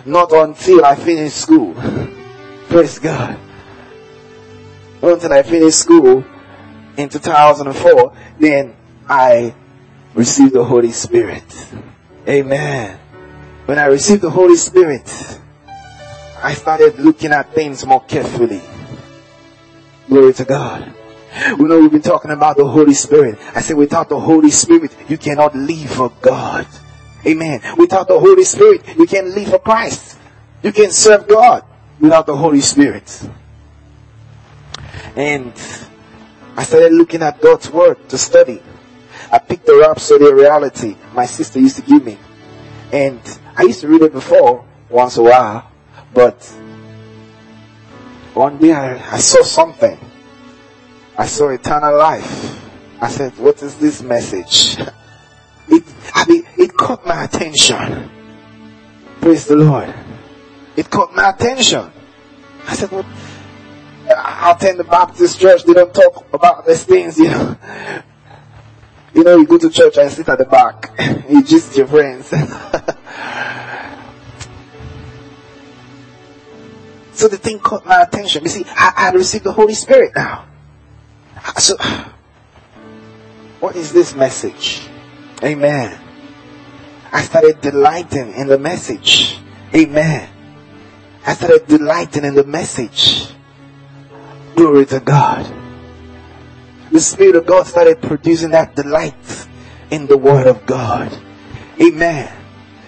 Not 0.07 0.33
until 0.33 0.85
I 0.85 0.97
finished 0.97 1.37
school. 1.37 1.75
Praise 2.69 2.99
God. 2.99 3.39
Until 5.03 5.33
I 5.33 5.43
finished 5.43 5.79
school 5.79 6.25
in 6.97 7.09
2004, 7.09 8.17
then 8.39 8.75
I 9.09 9.55
received 10.15 10.55
the 10.55 10.65
Holy 10.65 10.93
Spirit. 10.93 11.45
Amen. 12.27 12.99
When 13.67 13.79
I 13.79 13.87
received 13.87 14.23
the 14.23 14.31
Holy 14.31 14.57
Spirit, 14.57 15.39
I 16.43 16.55
started 16.55 16.99
looking 16.99 17.33
at 17.33 17.53
things 17.53 17.85
more 17.85 18.03
carefully. 18.03 18.63
Glory 20.09 20.33
to 20.35 20.45
God. 20.45 20.93
We 21.59 21.65
know 21.65 21.81
we've 21.81 21.91
been 21.91 22.03
talking 22.03 22.31
about 22.31 22.57
the 22.57 22.67
Holy 22.67 22.95
Spirit. 22.95 23.39
I 23.55 23.61
said 23.61 23.77
without 23.77 24.09
the 24.09 24.21
Holy 24.21 24.51
Spirit, 24.51 24.93
you 25.09 25.19
cannot 25.19 25.55
live 25.55 25.91
for 25.91 26.13
God. 26.21 26.67
Amen. 27.27 27.61
Without 27.77 28.09
the 28.09 28.19
Holy 28.19 28.45
Spirit, 28.45 28.83
you 28.97 29.07
can't 29.07 29.29
live 29.29 29.49
for 29.49 29.59
Christ. 29.59 30.19
You 30.63 30.73
can 30.73 30.91
serve 30.91 31.27
God 31.29 31.65
without 32.05 32.27
the 32.27 32.37
Holy 32.37 32.61
Spirit. 32.61 33.09
And 35.17 35.55
I 36.55 36.63
started 36.63 36.93
looking 36.93 37.23
at 37.23 37.41
God's 37.41 37.71
Word 37.71 38.07
to 38.11 38.19
study. 38.19 38.63
I 39.33 39.39
picked 39.39 39.65
the 39.65 39.79
Rhapsody 39.79 40.27
of 40.27 40.35
Reality 40.35 40.97
my 41.15 41.25
sister 41.25 41.61
used 41.61 41.77
to 41.77 41.83
give 41.83 42.05
me. 42.05 42.19
And 42.93 43.21
I 43.57 43.63
used 43.63 43.81
to 43.81 43.89
read 43.89 44.03
it 44.03 44.13
before 44.13 44.67
once 44.91 45.17
a 45.17 45.23
while. 45.23 45.71
But 46.13 46.45
one 48.35 48.59
day 48.59 48.73
I, 48.73 49.15
I 49.15 49.19
saw 49.19 49.43
something. 49.43 49.99
I 51.17 51.25
saw 51.25 51.49
eternal 51.49 51.97
life. 51.97 52.61
I 53.01 53.09
said, 53.09 53.33
what 53.39 53.63
is 53.63 53.77
this 53.77 54.03
message? 54.03 54.77
It, 55.67 55.83
I 56.15 56.27
mean, 56.27 56.45
it 56.59 56.75
caught 56.75 57.07
my 57.07 57.25
attention. 57.25 58.11
Praise 59.23 59.47
the 59.47 59.57
Lord. 59.57 60.04
It 60.77 60.91
caught 60.91 61.15
my 61.15 61.31
attention. 61.31 61.91
I 62.67 62.75
said, 62.75 62.91
what? 62.91 63.07
I 64.09 64.53
attend 64.53 64.79
the 64.79 64.85
Baptist 64.85 65.41
church. 65.41 65.65
They 65.65 65.73
don't 65.73 65.95
talk 65.95 66.27
about 66.33 66.67
these 66.67 66.85
things, 66.85 67.19
you 67.19 67.29
know. 67.29 67.57
You 69.15 69.25
know, 69.25 69.37
you 69.37 69.47
go 69.47 69.59
to 69.59 69.71
church 69.71 69.97
and 69.97 70.11
sit 70.11 70.29
at 70.29 70.39
the 70.39 70.45
back. 70.45 70.91
You 71.29 71.43
just 71.43 71.77
your 71.77 71.87
friends. 71.87 72.33
So 77.15 77.29
the 77.29 77.39
thing 77.39 77.61
caught 77.61 77.87
my 77.87 78.03
attention. 78.03 78.43
You 78.43 78.51
see, 78.51 78.65
I, 78.67 78.93
I 78.97 79.11
received 79.13 79.45
the 79.45 79.53
Holy 79.53 79.75
Spirit 79.75 80.13
now. 80.17 80.47
So, 81.57 81.77
what 83.61 83.77
is 83.77 83.93
this 83.93 84.15
message? 84.17 84.89
Amen. 85.43 85.99
I 87.13 87.23
started 87.23 87.61
delighting 87.61 88.35
in 88.35 88.49
the 88.49 88.59
message. 88.59 89.39
Amen. 89.73 90.29
I 91.27 91.35
started 91.35 91.67
delighting 91.67 92.25
in 92.25 92.35
the 92.35 92.45
message. 92.45 93.29
Glory 94.55 94.87
to 94.87 95.01
God. 95.01 95.53
The 96.93 97.01
Spirit 97.01 97.37
of 97.37 97.47
God 97.47 97.67
started 97.67 98.01
producing 98.03 98.51
that 98.51 98.77
delight 98.77 99.49
in 99.91 100.07
the 100.07 100.19
Word 100.19 100.47
of 100.47 100.67
God. 100.67 101.17
Amen. 101.81 102.33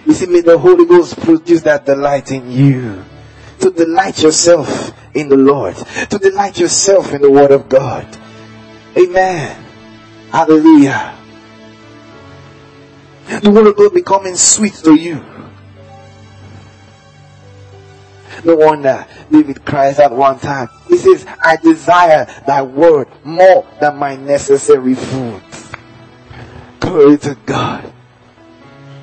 You 0.05 0.13
see, 0.13 0.27
may 0.27 0.41
the 0.41 0.57
Holy 0.57 0.85
Ghost 0.85 1.19
produce 1.19 1.63
that 1.63 1.85
delight 1.85 2.31
in 2.31 2.49
you 2.49 3.03
to 3.59 3.71
delight 3.71 4.21
yourself 4.21 4.93
in 5.13 5.29
the 5.29 5.35
Lord, 5.35 5.75
to 5.75 6.17
delight 6.17 6.59
yourself 6.59 7.13
in 7.13 7.21
the 7.21 7.31
Word 7.31 7.51
of 7.51 7.67
God. 7.67 8.05
Amen. 8.95 9.63
Hallelujah. 10.31 11.17
The 13.41 13.51
Word 13.51 13.67
of 13.67 13.75
God 13.75 13.93
becoming 13.93 14.35
sweet 14.35 14.73
to 14.75 14.95
you. 14.95 15.23
No 18.43 18.55
wonder 18.55 19.05
David 19.31 19.65
cries 19.65 19.99
at 19.99 20.11
one 20.11 20.39
time. 20.39 20.69
He 20.87 20.97
says, 20.97 21.25
I 21.43 21.57
desire 21.57 22.25
thy 22.45 22.61
word 22.61 23.07
more 23.23 23.67
than 23.79 23.97
my 23.97 24.15
necessary 24.15 24.95
food. 24.95 25.41
Glory 26.79 27.17
to 27.17 27.35
God. 27.45 27.93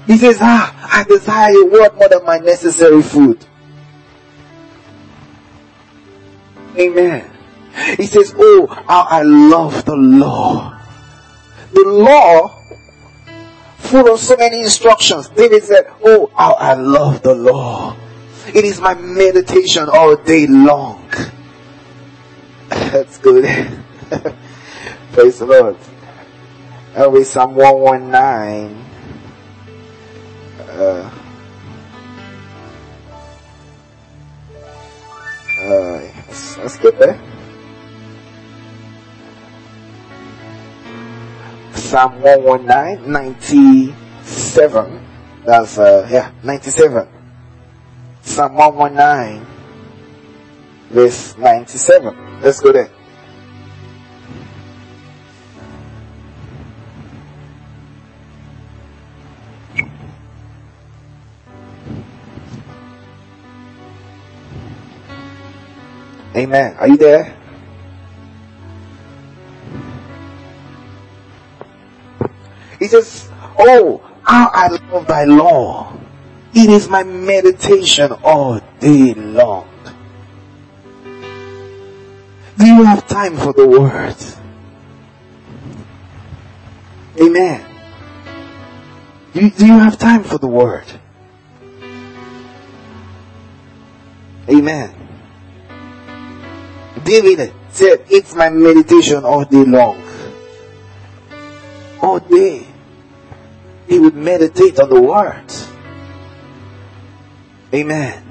He 0.06 0.16
says, 0.18 0.38
ah, 0.40 0.90
I 0.92 1.04
desire 1.04 1.50
your 1.52 1.70
word 1.70 1.94
more 1.96 2.08
than 2.08 2.24
my 2.24 2.38
necessary 2.38 3.02
food. 3.02 3.44
Amen. 6.78 7.30
He 7.96 8.06
says, 8.06 8.34
Oh, 8.36 8.66
how 8.66 9.02
I 9.02 9.22
love 9.22 9.84
the 9.84 9.96
law. 9.96 10.78
The 11.72 11.84
law, 11.84 12.62
full 13.78 14.12
of 14.12 14.20
so 14.20 14.36
many 14.36 14.60
instructions. 14.60 15.28
David 15.30 15.64
said, 15.64 15.86
Oh, 16.04 16.30
how 16.36 16.54
I 16.54 16.74
love 16.74 17.22
the 17.22 17.34
law. 17.34 17.96
It 18.46 18.64
is 18.64 18.80
my 18.80 18.94
meditation 18.94 19.88
all 19.88 20.16
day 20.16 20.46
long. 20.46 21.08
That's 22.68 23.18
good. 23.18 23.44
Praise 25.12 25.38
the 25.38 25.46
Lord. 25.46 25.76
And 26.94 27.12
with 27.12 27.26
Psalm 27.26 27.54
119. 27.54 28.84
Uh, 30.60 31.10
uh, 35.62 36.14
Let's, 36.34 36.58
let's 36.58 36.78
get 36.78 36.98
there. 36.98 37.20
Psalm 41.74 42.20
119, 42.20 43.12
97. 43.12 45.06
That's, 45.44 45.78
uh, 45.78 46.08
yeah, 46.10 46.32
97. 46.42 47.13
Psalm 48.24 48.54
119, 48.54 49.46
verse 50.90 51.36
97. 51.38 52.40
Let's 52.40 52.58
go 52.58 52.72
there. 52.72 52.90
Amen. 66.34 66.74
Are 66.80 66.88
you 66.88 66.96
there? 66.96 67.36
He 72.80 72.88
says, 72.88 73.30
Oh, 73.58 74.02
how 74.24 74.50
I 74.52 74.66
love 74.90 75.06
thy 75.06 75.24
law. 75.24 75.93
It 76.56 76.70
is 76.70 76.88
my 76.88 77.02
meditation 77.02 78.12
all 78.22 78.60
day 78.78 79.12
long. 79.14 79.68
Do 82.56 82.66
you 82.66 82.84
have 82.84 83.08
time 83.08 83.36
for 83.36 83.52
the 83.52 83.66
word? 83.66 84.14
Amen. 87.20 87.64
Do, 89.32 89.50
do 89.50 89.66
you 89.66 89.78
have 89.80 89.98
time 89.98 90.22
for 90.22 90.38
the 90.38 90.46
word? 90.46 90.84
Amen. 94.48 94.94
David 97.02 97.52
said, 97.70 98.04
It's 98.08 98.32
my 98.34 98.48
meditation 98.48 99.24
all 99.24 99.44
day 99.44 99.64
long. 99.64 100.00
All 102.00 102.20
day. 102.20 102.64
He 103.88 103.98
would 103.98 104.14
meditate 104.14 104.78
on 104.78 104.88
the 104.88 105.00
word. 105.00 105.42
Amen. 107.74 108.22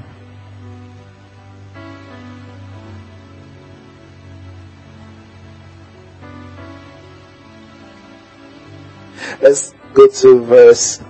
Let's 9.42 9.74
go 9.94 10.08
to 10.08 10.46
verse. 10.46 11.02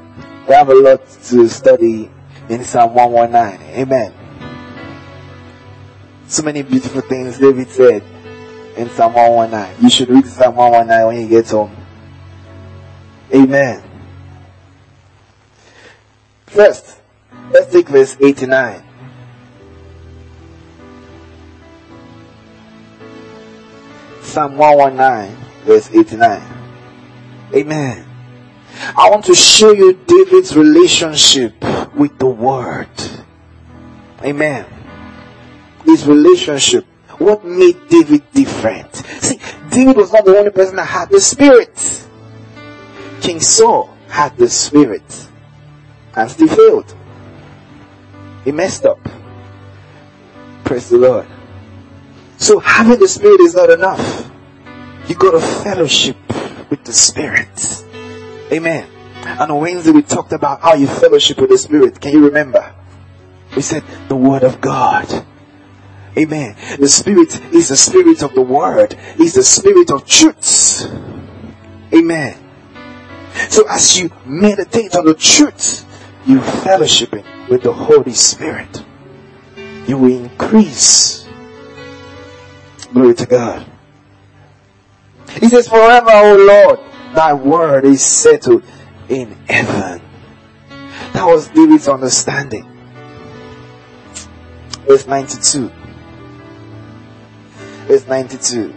We 0.47 0.55
have 0.55 0.67
a 0.69 0.73
lot 0.73 1.07
to 1.25 1.47
study 1.47 2.09
in 2.49 2.63
Psalm 2.63 2.95
119. 2.95 3.67
Amen. 3.77 4.13
So 6.25 6.41
many 6.41 6.63
beautiful 6.63 7.01
things 7.01 7.37
David 7.37 7.69
said 7.69 8.01
in 8.75 8.89
Psalm 8.89 9.13
119. 9.13 9.83
You 9.83 9.89
should 9.91 10.09
read 10.09 10.25
Psalm 10.25 10.55
119 10.55 11.05
when 11.07 11.21
you 11.21 11.27
get 11.27 11.51
home. 11.51 11.75
Amen. 13.31 13.83
First, 16.47 17.02
let's 17.53 17.71
take 17.71 17.87
verse 17.87 18.17
89. 18.19 18.83
Psalm 24.21 24.57
119, 24.57 25.37
verse 25.65 25.89
89. 25.91 26.41
Amen. 27.55 28.05
I 28.97 29.09
want 29.09 29.25
to 29.25 29.35
show 29.35 29.71
you 29.71 29.93
David's 29.93 30.57
relationship 30.57 31.53
with 31.95 32.17
the 32.17 32.25
Word. 32.25 32.89
Amen 34.23 34.65
his 35.85 36.07
relationship. 36.07 36.85
What 37.17 37.45
made 37.45 37.87
David 37.87 38.23
different? 38.33 38.95
See, 38.95 39.39
David 39.69 39.97
was 39.97 40.11
not 40.11 40.25
the 40.25 40.37
only 40.37 40.51
person 40.51 40.75
that 40.77 40.85
had 40.85 41.09
the 41.09 41.21
Spirit. 41.21 42.07
King 43.21 43.39
Saul 43.39 43.95
had 44.09 44.35
the 44.37 44.49
Spirit 44.49 45.27
and 46.15 46.29
still 46.29 46.47
failed. 46.47 46.95
He 48.43 48.51
messed 48.51 48.85
up. 48.85 48.99
Praise 50.63 50.89
the 50.89 50.97
Lord. 50.97 51.27
So 52.37 52.59
having 52.59 52.99
the 52.99 53.07
Spirit 53.07 53.41
is 53.41 53.55
not 53.55 53.69
enough. 53.69 54.29
You 55.07 55.15
got 55.15 55.35
a 55.35 55.41
fellowship 55.41 56.17
with 56.69 56.83
the 56.83 56.93
Spirit. 56.93 57.85
Amen. 58.51 58.87
And 59.25 59.51
on 59.51 59.61
Wednesday 59.61 59.91
we 59.91 60.01
talked 60.01 60.33
about 60.33 60.61
how 60.61 60.73
you 60.73 60.87
fellowship 60.87 61.39
with 61.39 61.49
the 61.49 61.57
Spirit. 61.57 61.99
Can 61.99 62.13
you 62.13 62.25
remember? 62.25 62.73
We 63.55 63.61
said 63.61 63.83
the 64.09 64.15
Word 64.15 64.43
of 64.43 64.59
God 64.59 65.25
Amen. 66.17 66.55
The 66.79 66.87
Spirit 66.87 67.41
is 67.53 67.69
the 67.69 67.75
Spirit 67.75 68.21
of 68.21 68.35
the 68.35 68.41
Word. 68.41 68.93
He's 69.17 69.33
the 69.33 69.43
Spirit 69.43 69.89
of 69.91 70.05
truth. 70.05 70.87
Amen. 71.93 72.37
So 73.49 73.67
as 73.67 73.99
you 73.99 74.11
meditate 74.25 74.95
on 74.95 75.05
the 75.05 75.15
truth, 75.15 75.85
you 76.25 76.39
fellowshipping 76.39 77.49
with 77.49 77.63
the 77.63 77.73
Holy 77.73 78.13
Spirit. 78.13 78.83
You 79.87 79.97
will 79.97 80.25
increase. 80.25 81.27
Glory 82.93 83.15
to 83.15 83.25
God. 83.25 83.65
He 85.39 85.49
says, 85.49 85.67
forever, 85.67 86.11
O 86.11 86.35
Lord, 86.35 86.79
thy 87.15 87.33
word 87.33 87.85
is 87.85 88.03
settled 88.03 88.63
in 89.09 89.31
heaven. 89.47 90.01
That 91.13 91.25
was 91.25 91.49
David's 91.49 91.87
understanding. 91.87 92.69
Verse 94.87 95.07
92 95.07 95.71
verse 97.87 98.07
92. 98.07 98.73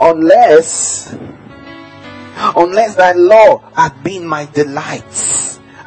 Unless, 0.00 1.16
unless 2.36 2.96
thy 2.96 3.12
law 3.12 3.58
had 3.74 4.02
been 4.02 4.26
my 4.26 4.46
delight, 4.46 5.04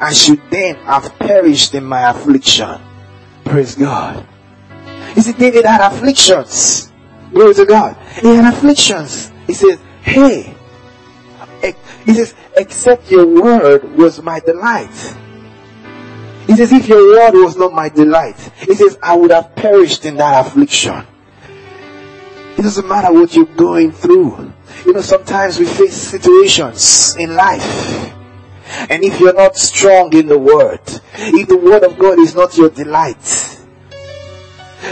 I 0.00 0.12
should 0.12 0.40
then 0.50 0.76
have 0.76 1.18
perished 1.18 1.74
in 1.74 1.84
my 1.84 2.10
affliction. 2.10 2.80
Praise 3.44 3.74
God. 3.74 4.26
You 5.16 5.22
see, 5.22 5.32
David 5.32 5.64
had 5.64 5.80
afflictions. 5.80 6.92
Glory 7.32 7.54
to 7.54 7.66
God. 7.66 7.96
He 8.20 8.28
had 8.28 8.52
afflictions. 8.52 9.30
He 9.46 9.54
says, 9.54 9.78
hey, 10.02 10.54
he 12.04 12.14
says, 12.14 12.34
except 12.56 13.10
your 13.10 13.26
word 13.26 13.96
was 13.96 14.22
my 14.22 14.40
delight. 14.40 15.16
He 16.46 16.56
says, 16.56 16.72
if 16.72 16.88
your 16.88 17.04
word 17.14 17.44
was 17.44 17.56
not 17.56 17.72
my 17.72 17.88
delight, 17.88 18.38
he 18.58 18.74
says, 18.74 18.98
I 19.02 19.16
would 19.16 19.30
have 19.30 19.54
perished 19.54 20.06
in 20.06 20.16
that 20.16 20.46
affliction. 20.46 21.06
It 22.56 22.62
doesn't 22.62 22.88
matter 22.88 23.12
what 23.12 23.34
you're 23.34 23.44
going 23.44 23.92
through. 23.92 24.52
You 24.86 24.92
know, 24.92 25.00
sometimes 25.00 25.58
we 25.58 25.66
face 25.66 25.94
situations 25.94 27.16
in 27.18 27.34
life. 27.34 28.14
And 28.90 29.02
if 29.02 29.18
you're 29.18 29.34
not 29.34 29.56
strong 29.56 30.12
in 30.14 30.26
the 30.26 30.38
word, 30.38 30.80
if 31.14 31.48
the 31.48 31.56
word 31.56 31.84
of 31.84 31.98
God 31.98 32.18
is 32.18 32.34
not 32.34 32.56
your 32.56 32.70
delight, 32.70 33.16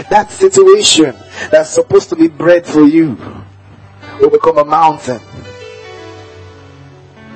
that 0.09 0.31
situation 0.31 1.15
that's 1.51 1.69
supposed 1.69 2.09
to 2.09 2.15
be 2.15 2.27
bread 2.27 2.65
for 2.65 2.83
you 2.83 3.17
will 4.19 4.29
become 4.29 4.57
a 4.57 4.65
mountain. 4.65 5.21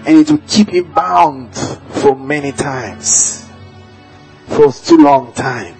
And 0.05 0.17
it 0.17 0.31
will 0.31 0.41
keep 0.47 0.73
you 0.73 0.83
bound 0.83 1.55
for 1.55 2.15
many 2.15 2.51
times 2.51 3.47
for 4.47 4.71
too 4.71 4.97
long 4.97 5.31
time. 5.33 5.75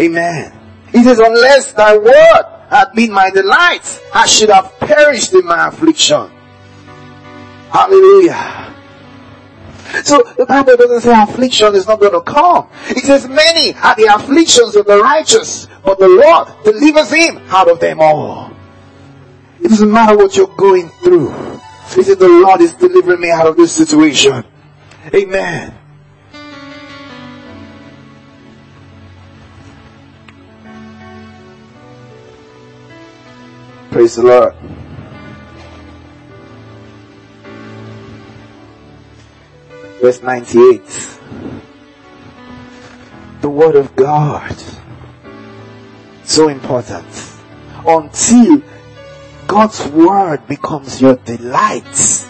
Amen. 0.00 0.52
He 0.92 1.02
says, 1.02 1.18
unless 1.18 1.72
thy 1.72 1.96
word 1.96 2.42
had 2.70 2.92
been 2.94 3.12
my 3.12 3.30
delight, 3.30 4.00
I 4.14 4.26
should 4.26 4.50
have 4.50 4.77
perished 4.88 5.34
in 5.34 5.44
my 5.44 5.68
affliction. 5.68 6.30
Hallelujah. 7.70 8.74
So 10.02 10.22
the 10.36 10.46
Bible 10.46 10.76
doesn't 10.76 11.02
say 11.02 11.22
affliction 11.22 11.74
is 11.74 11.86
not 11.86 12.00
going 12.00 12.12
to 12.12 12.22
come. 12.22 12.68
It 12.88 13.04
says 13.04 13.28
many 13.28 13.74
are 13.74 13.94
the 13.96 14.06
afflictions 14.14 14.76
of 14.76 14.86
the 14.86 14.98
righteous, 14.98 15.66
but 15.84 15.98
the 15.98 16.08
Lord 16.08 16.48
delivers 16.64 17.10
him 17.10 17.38
out 17.48 17.70
of 17.70 17.80
them 17.80 18.00
all. 18.00 18.50
It 19.60 19.68
doesn't 19.68 19.90
matter 19.90 20.16
what 20.16 20.36
you're 20.36 20.46
going 20.46 20.88
through. 20.88 21.30
He 21.94 22.02
says 22.02 22.16
the 22.16 22.28
Lord 22.28 22.60
is 22.60 22.74
delivering 22.74 23.20
me 23.20 23.30
out 23.30 23.46
of 23.46 23.56
this 23.56 23.72
situation. 23.72 24.44
Amen. 25.14 25.74
Praise 33.90 34.16
the 34.16 34.22
Lord. 34.22 34.77
Verse 40.00 40.22
98. 40.22 41.18
The 43.40 43.48
Word 43.48 43.76
of 43.76 43.94
God. 43.96 44.56
So 46.24 46.48
important. 46.48 47.06
Until 47.86 48.62
God's 49.46 49.86
Word 49.88 50.46
becomes 50.46 51.00
your 51.00 51.16
delight. 51.16 52.26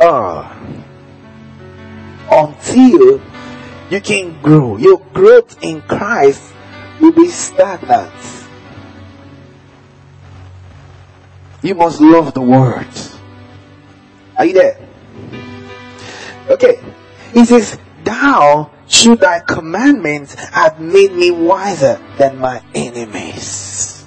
Oh. 0.00 0.50
Until 2.30 3.20
You 3.92 4.00
can 4.00 4.40
grow. 4.40 4.78
Your 4.78 5.04
growth 5.12 5.62
in 5.62 5.82
Christ 5.82 6.54
will 6.98 7.12
be 7.12 7.28
stagnant. 7.28 8.10
You 11.60 11.74
must 11.74 12.00
love 12.00 12.32
the 12.32 12.40
word. 12.40 12.88
Are 14.38 14.46
you 14.46 14.54
there? 14.54 14.80
Okay. 16.52 16.80
He 17.32 17.44
says, 17.44 17.78
Thou 18.04 18.70
through 18.86 19.16
thy 19.16 19.40
commandments 19.40 20.34
have 20.34 20.80
made 20.80 21.12
me 21.12 21.30
wiser 21.30 22.00
than 22.18 22.38
my 22.38 22.62
enemies. 22.74 24.06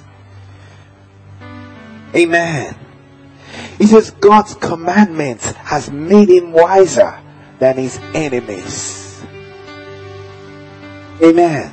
Amen. 2.14 2.76
He 3.78 3.86
says 3.86 4.10
God's 4.12 4.54
commandments 4.54 5.50
has 5.52 5.90
made 5.90 6.28
him 6.28 6.52
wiser 6.52 7.20
than 7.58 7.76
his 7.76 7.98
enemies. 8.14 9.22
Amen. 11.22 11.72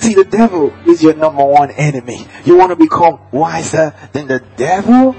See, 0.00 0.14
the 0.14 0.24
devil 0.24 0.74
is 0.86 1.02
your 1.02 1.14
number 1.14 1.44
one 1.44 1.70
enemy. 1.70 2.26
You 2.44 2.56
want 2.56 2.70
to 2.70 2.76
become 2.76 3.20
wiser 3.30 3.94
than 4.12 4.26
the 4.26 4.40
devil? 4.56 5.14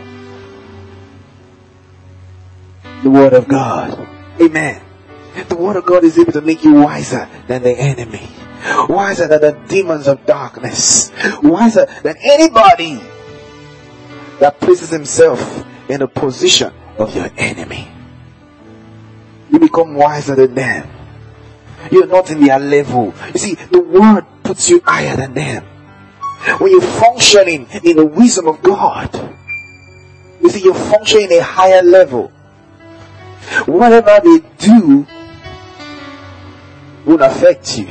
The 3.04 3.10
Word 3.10 3.34
of 3.34 3.48
God. 3.48 4.08
Amen. 4.42 4.82
The 5.50 5.56
Word 5.56 5.76
of 5.76 5.86
God 5.86 6.04
is 6.04 6.18
able 6.18 6.32
to 6.34 6.42
make 6.42 6.64
you 6.64 6.74
wiser 6.74 7.30
than 7.48 7.64
the 7.64 7.72
enemy. 7.72 8.28
Wiser 8.90 9.28
than 9.28 9.42
the 9.42 9.52
demons 9.68 10.08
of 10.08 10.26
darkness. 10.26 11.12
Wiser 11.44 11.86
than 12.04 12.16
anybody 12.22 13.00
that 14.40 14.60
places 14.60 14.90
himself 14.90 15.66
in 15.90 16.02
a 16.02 16.08
position 16.08 16.74
of 16.98 17.16
your 17.16 17.30
enemy. 17.38 17.88
You 19.52 19.60
become 19.60 19.94
wiser 19.94 20.36
than 20.36 20.56
them. 20.56 20.90
You're 21.92 22.08
not 22.08 22.30
in 22.32 22.44
their 22.44 22.60
level. 22.60 23.14
You 23.34 23.40
see, 23.40 23.54
the 23.54 23.80
word 23.80 24.26
puts 24.44 24.70
you 24.70 24.82
higher 24.84 25.16
than 25.16 25.34
them. 25.34 25.64
When 26.60 26.72
you're 26.72 26.82
functioning 26.82 27.68
in 27.84 27.98
the 27.98 28.06
wisdom 28.06 28.48
of 28.48 28.62
God, 28.62 29.14
you 30.42 30.50
see, 30.50 30.64
you're 30.64 30.74
functioning 30.74 31.32
a 31.32 31.42
higher 31.44 31.82
level. 31.82 32.32
Whatever 33.66 34.20
they 34.24 34.40
do 34.58 35.08
won't 37.06 37.22
affect 37.22 37.78
you. 37.78 37.88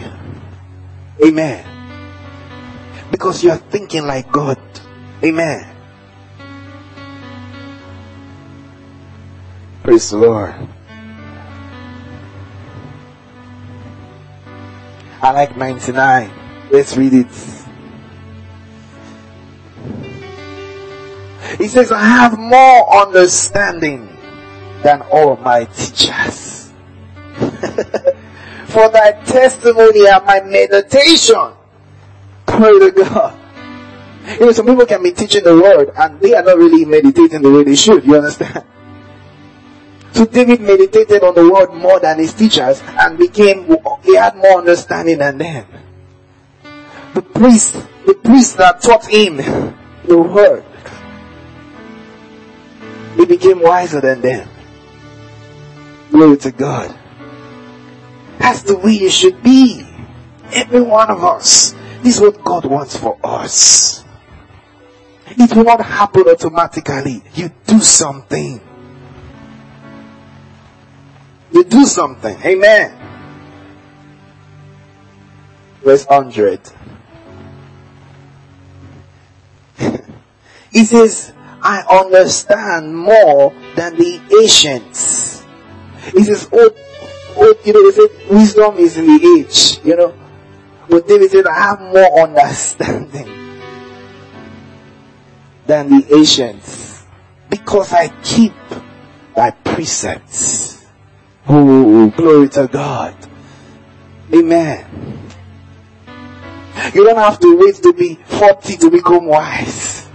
Amen. 1.24 1.64
Because 3.10 3.42
you 3.42 3.50
are 3.50 3.56
thinking 3.56 4.06
like 4.06 4.30
God. 4.30 4.58
Amen. 5.24 5.66
Praise 9.82 10.10
the 10.10 10.18
Lord. 10.18 10.54
I 15.22 15.30
like 15.32 15.56
99. 15.56 16.30
Let's 16.70 16.96
read 16.96 17.14
it. 17.14 17.26
He 21.58 21.68
says, 21.68 21.90
I 21.92 22.02
have 22.02 22.38
more 22.38 23.06
understanding 23.06 24.15
than 24.86 25.02
all 25.02 25.34
my 25.36 25.64
teachers. 25.64 26.70
For 28.70 28.88
thy 28.88 29.18
testimony 29.26 30.06
and 30.06 30.24
my 30.24 30.40
meditation. 30.42 31.54
Pray 32.46 32.78
to 32.78 32.92
God. 32.92 33.36
You 34.38 34.46
know, 34.46 34.52
some 34.52 34.66
people 34.66 34.86
can 34.86 35.02
be 35.02 35.10
teaching 35.10 35.42
the 35.42 35.56
word 35.56 35.90
and 35.96 36.20
they 36.20 36.34
are 36.34 36.42
not 36.44 36.56
really 36.56 36.84
meditating 36.84 37.42
the 37.42 37.50
way 37.50 37.64
they 37.64 37.74
should. 37.74 38.04
You 38.04 38.16
understand? 38.16 38.64
So 40.12 40.24
David 40.24 40.62
meditated 40.62 41.22
on 41.22 41.34
the 41.34 41.44
word 41.50 41.74
more 41.74 42.00
than 42.00 42.18
his 42.18 42.32
teachers 42.32 42.82
and 42.86 43.18
became, 43.18 43.68
he 44.02 44.16
had 44.16 44.34
more 44.34 44.60
understanding 44.60 45.18
than 45.18 45.36
them. 45.36 45.66
The 47.12 47.20
priest, 47.20 47.74
the 48.06 48.14
priest 48.14 48.56
that 48.56 48.80
taught 48.80 49.04
him 49.04 49.36
the 49.36 50.16
word, 50.16 50.64
he 53.16 53.26
became 53.26 53.60
wiser 53.60 54.00
than 54.00 54.22
them. 54.22 54.48
Glory 56.16 56.38
to 56.38 56.50
God. 56.50 56.98
That's 58.38 58.62
the 58.62 58.78
way 58.78 58.92
you 58.92 59.10
should 59.10 59.42
be. 59.42 59.86
Every 60.50 60.80
one 60.80 61.10
of 61.10 61.22
us. 61.22 61.74
This 62.00 62.16
is 62.16 62.22
what 62.22 62.42
God 62.42 62.64
wants 62.64 62.96
for 62.96 63.18
us. 63.22 64.02
It 65.26 65.54
will 65.54 65.64
not 65.64 65.84
happen 65.84 66.22
automatically. 66.26 67.22
You 67.34 67.50
do 67.66 67.80
something. 67.80 68.62
You 71.52 71.64
do 71.64 71.84
something. 71.84 72.38
Amen. 72.42 72.96
Verse 75.84 76.06
100. 76.06 76.60
he 80.72 80.84
says, 80.86 81.34
I 81.60 81.82
understand 81.82 82.96
more 82.96 83.52
than 83.74 83.96
the 83.96 84.18
ancients. 84.40 85.35
He 86.12 86.22
says, 86.24 86.48
oh, 86.52 86.70
oh, 87.36 87.54
you 87.64 87.72
know, 87.72 87.90
they 87.90 87.96
said 87.96 88.30
wisdom 88.30 88.76
is 88.76 88.96
in 88.96 89.06
the 89.06 89.38
age, 89.38 89.84
you 89.84 89.96
know. 89.96 90.14
But 90.88 91.08
David 91.08 91.30
said, 91.30 91.46
I 91.46 91.54
have 91.54 91.80
more 91.80 92.20
understanding 92.22 93.26
than 95.66 95.90
the 95.90 96.16
ancients 96.16 97.04
because 97.50 97.92
I 97.92 98.08
keep 98.22 98.54
thy 99.34 99.50
precepts. 99.50 100.86
Oh, 101.48 102.10
glory 102.10 102.48
to 102.50 102.68
God. 102.68 103.14
Amen. 104.32 104.86
You 106.94 107.04
don't 107.04 107.16
have 107.16 107.40
to 107.40 107.56
wait 107.58 107.76
to 107.76 107.92
be 107.92 108.14
40 108.14 108.76
to 108.76 108.90
become 108.90 109.26
wise. 109.26 110.08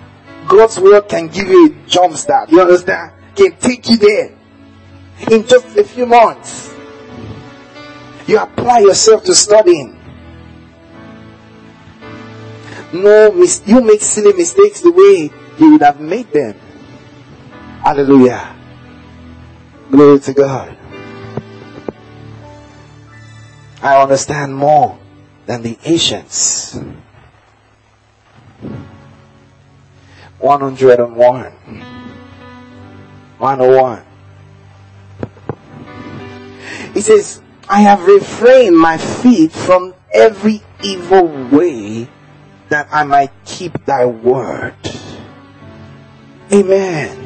God's 0.47 0.79
word 0.79 1.07
can 1.09 1.27
give 1.27 1.47
you 1.47 1.67
a 1.67 1.87
jump 1.87 2.15
start. 2.15 2.49
You 2.49 2.61
understand? 2.61 3.13
Can 3.35 3.55
take 3.57 3.89
you 3.89 3.97
there 3.97 4.37
in 5.29 5.45
just 5.45 5.77
a 5.77 5.83
few 5.83 6.05
months. 6.05 6.73
You 8.27 8.39
apply 8.39 8.79
yourself 8.79 9.23
to 9.25 9.35
studying. 9.35 9.97
No, 12.93 13.31
mis- 13.31 13.61
you 13.65 13.81
make 13.81 14.01
silly 14.01 14.33
mistakes 14.33 14.81
the 14.81 14.91
way 14.91 15.31
you 15.57 15.71
would 15.71 15.81
have 15.81 15.99
made 15.99 16.31
them. 16.31 16.55
Hallelujah. 17.83 18.55
Glory 19.89 20.19
to 20.19 20.33
God. 20.33 20.77
I 23.81 24.01
understand 24.01 24.55
more 24.55 24.97
than 25.45 25.63
the 25.63 25.77
ancients. 25.83 26.79
101. 30.39 31.51
101. 33.37 34.05
He 36.93 37.01
says, 37.01 37.41
I 37.69 37.81
have 37.81 38.05
refrained 38.05 38.77
my 38.77 38.97
feet 38.97 39.51
from 39.51 39.93
every 40.13 40.61
evil 40.83 41.27
way 41.49 42.07
that 42.69 42.87
I 42.91 43.03
might 43.03 43.31
keep 43.45 43.85
thy 43.85 44.05
word. 44.05 44.73
Amen. 46.53 47.17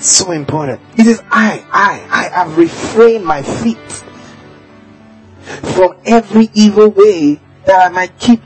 So 0.00 0.32
important. 0.32 0.80
It 0.96 1.06
is 1.06 1.20
I, 1.30 1.64
I, 1.70 2.06
I 2.10 2.28
have 2.34 2.56
refrained 2.56 3.24
my 3.24 3.42
feet 3.42 3.76
from 5.74 5.96
every 6.06 6.48
evil 6.54 6.88
way 6.88 7.38
that 7.66 7.86
I 7.86 7.88
might 7.90 8.18
keep 8.18 8.40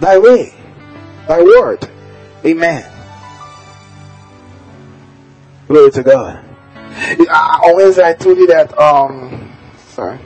thy 0.00 0.18
way, 0.18 0.52
thy 1.28 1.42
word. 1.42 1.88
Amen. 2.44 2.84
Glory 5.68 5.90
to 5.92 6.02
God. 6.02 6.51
On 7.30 7.76
Wednesday 7.76 8.04
I 8.04 8.14
told 8.14 8.38
you 8.38 8.46
that, 8.48 8.78
um, 8.78 9.52
sorry. 9.88 10.18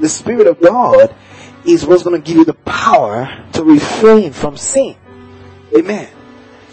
The 0.00 0.08
Spirit 0.08 0.46
of 0.46 0.60
God 0.60 1.14
is 1.64 1.86
what's 1.86 2.02
going 2.02 2.20
to 2.20 2.26
give 2.26 2.36
you 2.36 2.44
the 2.44 2.54
power 2.54 3.44
to 3.52 3.64
refrain 3.64 4.32
from 4.32 4.56
sin. 4.56 4.96
Amen 5.76 6.08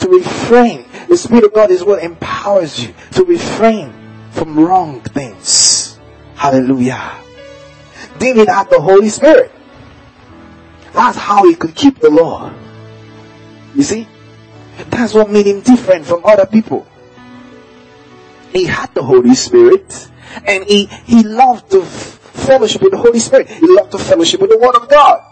to 0.01 0.09
refrain. 0.09 0.85
The 1.07 1.15
Spirit 1.15 1.45
of 1.45 1.53
God 1.53 1.71
is 1.71 1.83
what 1.83 2.03
empowers 2.03 2.83
you 2.83 2.93
to 3.11 3.23
refrain 3.23 3.93
from 4.31 4.59
wrong 4.59 5.01
things. 5.01 5.99
Hallelujah. 6.35 7.17
David 8.17 8.49
had 8.49 8.69
the 8.69 8.81
Holy 8.81 9.09
Spirit. 9.09 9.51
That's 10.93 11.17
how 11.17 11.47
he 11.47 11.55
could 11.55 11.75
keep 11.75 11.99
the 11.99 12.09
law. 12.09 12.53
You 13.75 13.83
see? 13.83 14.07
That's 14.89 15.13
what 15.13 15.29
made 15.29 15.45
him 15.45 15.61
different 15.61 16.05
from 16.05 16.25
other 16.25 16.45
people. 16.45 16.87
He 18.51 18.65
had 18.65 18.93
the 18.93 19.03
Holy 19.03 19.35
Spirit 19.35 20.09
and 20.45 20.63
he, 20.65 20.85
he 20.85 21.23
loved 21.23 21.71
to 21.71 21.83
fellowship 21.83 22.81
with 22.81 22.91
the 22.91 22.97
Holy 22.97 23.19
Spirit. 23.19 23.49
He 23.49 23.67
loved 23.67 23.91
to 23.91 23.97
fellowship 23.97 24.41
with 24.41 24.49
the 24.49 24.57
Word 24.57 24.75
of 24.75 24.89
God. 24.89 25.23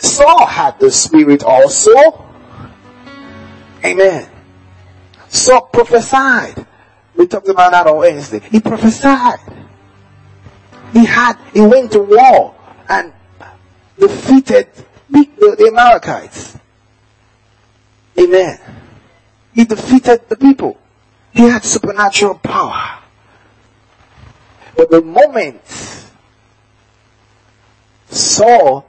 Saul 0.00 0.46
had 0.46 0.78
the 0.78 0.90
Spirit 0.90 1.42
also, 1.42 2.26
Amen. 3.84 4.28
So 5.28 5.60
prophesied. 5.60 6.66
We 7.16 7.26
talked 7.26 7.48
about 7.48 7.72
that 7.72 7.86
on 7.86 7.98
Wednesday. 7.98 8.40
He 8.40 8.60
prophesied. 8.60 9.38
He 10.92 11.04
had, 11.04 11.36
he 11.52 11.60
went 11.60 11.92
to 11.92 12.00
war 12.00 12.54
and 12.88 13.12
defeated 13.98 14.68
the, 15.08 15.28
the 15.38 15.68
Amalekites. 15.68 16.58
Amen. 18.18 18.58
He 19.54 19.64
defeated 19.64 20.28
the 20.28 20.36
people. 20.36 20.79
He 21.32 21.42
had 21.42 21.64
supernatural 21.64 22.36
power. 22.36 22.98
But 24.76 24.90
the 24.90 25.02
moment 25.02 25.60
Saul 28.08 28.86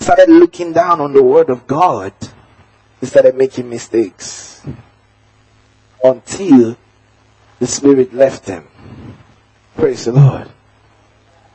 started 0.00 0.28
looking 0.28 0.72
down 0.72 1.00
on 1.00 1.12
the 1.12 1.22
word 1.22 1.50
of 1.50 1.66
God, 1.66 2.12
he 3.00 3.06
started 3.06 3.36
making 3.36 3.68
mistakes. 3.68 4.62
Until 6.02 6.76
the 7.58 7.66
Spirit 7.66 8.14
left 8.14 8.46
him. 8.46 8.68
Praise 9.76 10.04
the 10.04 10.12
Lord. 10.12 10.48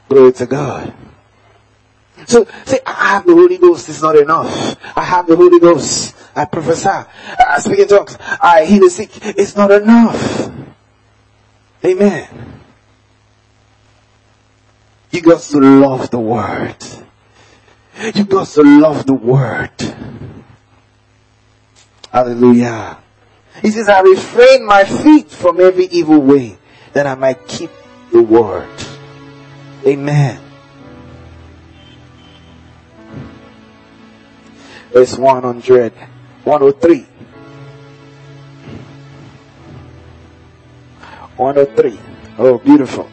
Glory 0.10 0.34
to 0.34 0.46
God. 0.46 0.94
So 2.28 2.46
say, 2.66 2.80
I 2.86 2.94
have 2.94 3.26
the 3.26 3.34
Holy 3.34 3.58
Ghost 3.58 3.90
it's 3.90 4.02
not 4.02 4.16
enough. 4.16 4.78
I 4.98 5.04
have 5.04 5.28
the 5.28 5.36
Holy 5.36 5.60
Ghost. 5.60 6.16
I 6.36 6.46
prophesy. 6.46 6.90
I 6.90 7.60
speak 7.60 7.80
in 7.80 7.88
tongues. 7.88 8.18
I 8.20 8.66
heal 8.66 8.82
the 8.82 8.90
sick. 8.90 9.10
It's 9.38 9.56
not 9.56 9.72
enough. 9.72 10.52
Amen. 11.86 12.28
You 15.12 15.22
got 15.22 15.42
to 15.42 15.60
love 15.60 16.10
the 16.10 16.20
word. 16.20 16.76
You 18.16 18.26
got 18.26 18.48
to 18.48 18.64
love 18.64 19.06
the 19.06 19.14
word. 19.14 19.70
Hallelujah. 22.12 22.98
He 23.62 23.70
says, 23.70 23.88
I 23.90 24.02
refrain 24.02 24.66
my 24.66 24.84
feet 24.84 25.30
from 25.30 25.60
every 25.60 25.86
evil 25.86 26.20
way 26.20 26.58
that 26.94 27.06
I 27.06 27.16
might 27.16 27.48
keep 27.48 27.70
the 28.12 28.22
word. 28.22 28.70
Amen. 29.86 30.43
Verse 34.94 35.18
100, 35.18 35.92
103. 36.44 37.06
103. 41.36 42.00
Oh, 42.38 42.58
beautiful. 42.60 43.10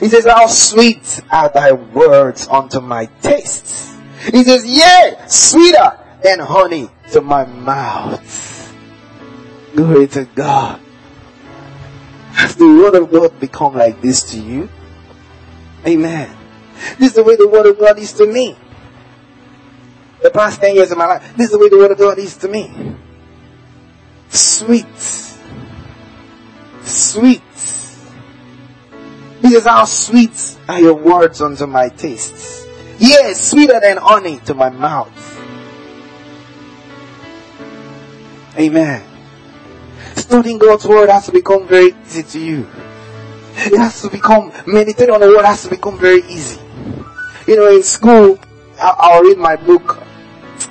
He 0.00 0.08
says, 0.08 0.26
how 0.26 0.46
sweet 0.48 1.20
are 1.30 1.48
thy 1.48 1.72
words 1.72 2.48
unto 2.48 2.80
my 2.80 3.06
tastes. 3.20 3.96
He 4.30 4.42
says, 4.42 4.66
yea, 4.66 5.16
sweeter 5.28 5.98
than 6.22 6.40
honey 6.40 6.90
to 7.12 7.20
my 7.20 7.44
mouth. 7.44 8.74
Glory 9.74 10.08
to 10.08 10.24
God. 10.24 10.80
Has 12.32 12.56
the 12.56 12.66
word 12.66 12.94
of 12.94 13.10
God 13.12 13.38
become 13.38 13.74
like 13.74 14.00
this 14.00 14.22
to 14.32 14.40
you? 14.40 14.68
Amen. 15.86 16.36
This 16.98 17.10
is 17.10 17.14
the 17.14 17.22
way 17.22 17.36
the 17.36 17.48
word 17.48 17.66
of 17.66 17.78
God 17.78 17.98
is 17.98 18.12
to 18.14 18.26
me. 18.26 18.56
The 20.22 20.30
past 20.30 20.60
10 20.60 20.76
years 20.76 20.90
of 20.90 20.98
my 20.98 21.06
life, 21.06 21.36
this 21.36 21.46
is 21.46 21.52
the 21.52 21.58
way 21.58 21.68
the 21.68 21.78
word 21.78 21.90
of 21.90 21.98
God 21.98 22.18
is 22.18 22.36
to 22.38 22.48
me. 22.48 22.96
Sweet. 24.28 24.86
Sweet. 26.82 27.42
Says, 29.62 29.64
how 29.64 29.84
sweet 29.84 30.58
are 30.68 30.80
your 30.80 30.94
words 30.94 31.40
unto 31.40 31.66
my 31.66 31.88
tastes. 31.88 32.66
Yes, 32.98 33.50
sweeter 33.50 33.78
than 33.80 33.96
honey 33.98 34.40
to 34.46 34.54
my 34.54 34.70
mouth. 34.70 35.10
Amen. 38.58 39.02
Studying 40.16 40.58
God's 40.58 40.84
word 40.86 41.10
has 41.10 41.26
to 41.26 41.32
become 41.32 41.66
very 41.68 41.94
easy 42.04 42.22
to 42.22 42.40
you. 42.40 42.68
It 43.54 43.78
has 43.78 44.02
to 44.02 44.10
become, 44.10 44.52
meditating 44.66 45.14
on 45.14 45.20
the 45.20 45.28
word 45.28 45.44
has 45.44 45.62
to 45.62 45.70
become 45.70 45.96
very 45.98 46.22
easy. 46.24 46.60
You 47.46 47.56
know, 47.56 47.68
in 47.68 47.82
school, 47.82 48.40
I'll 48.80 49.22
read 49.22 49.38
my 49.38 49.56
book. 49.56 50.02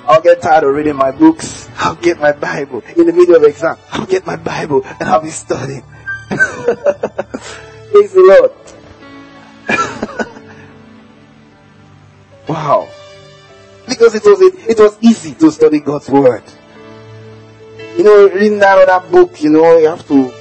I'll 0.06 0.20
get 0.20 0.42
tired 0.42 0.64
of 0.64 0.74
reading 0.74 0.96
my 0.96 1.10
books. 1.10 1.70
I'll 1.76 1.94
get 1.96 2.20
my 2.20 2.32
Bible. 2.32 2.82
In 2.96 3.06
the 3.06 3.12
middle 3.12 3.36
of 3.36 3.44
exam, 3.44 3.76
I'll 3.90 4.06
get 4.06 4.26
my 4.26 4.36
Bible 4.36 4.82
and 4.84 5.08
I'll 5.08 5.22
be 5.22 5.30
studying. 5.30 5.82
Praise 6.28 8.12
the 8.12 8.22
Lord. 8.22 8.52
wow. 12.48 12.88
Because 13.88 14.14
it 14.14 14.24
was, 14.24 14.40
it, 14.40 14.54
it 14.70 14.78
was 14.78 14.96
easy 15.00 15.34
to 15.34 15.50
study 15.50 15.80
God's 15.80 16.08
word. 16.08 16.44
You 17.96 18.04
know, 18.04 18.28
reading 18.28 18.60
that 18.60 18.88
other 18.88 19.04
book, 19.10 19.42
you 19.42 19.50
know, 19.50 19.76
you 19.78 19.88
have 19.88 20.06
to. 20.08 20.24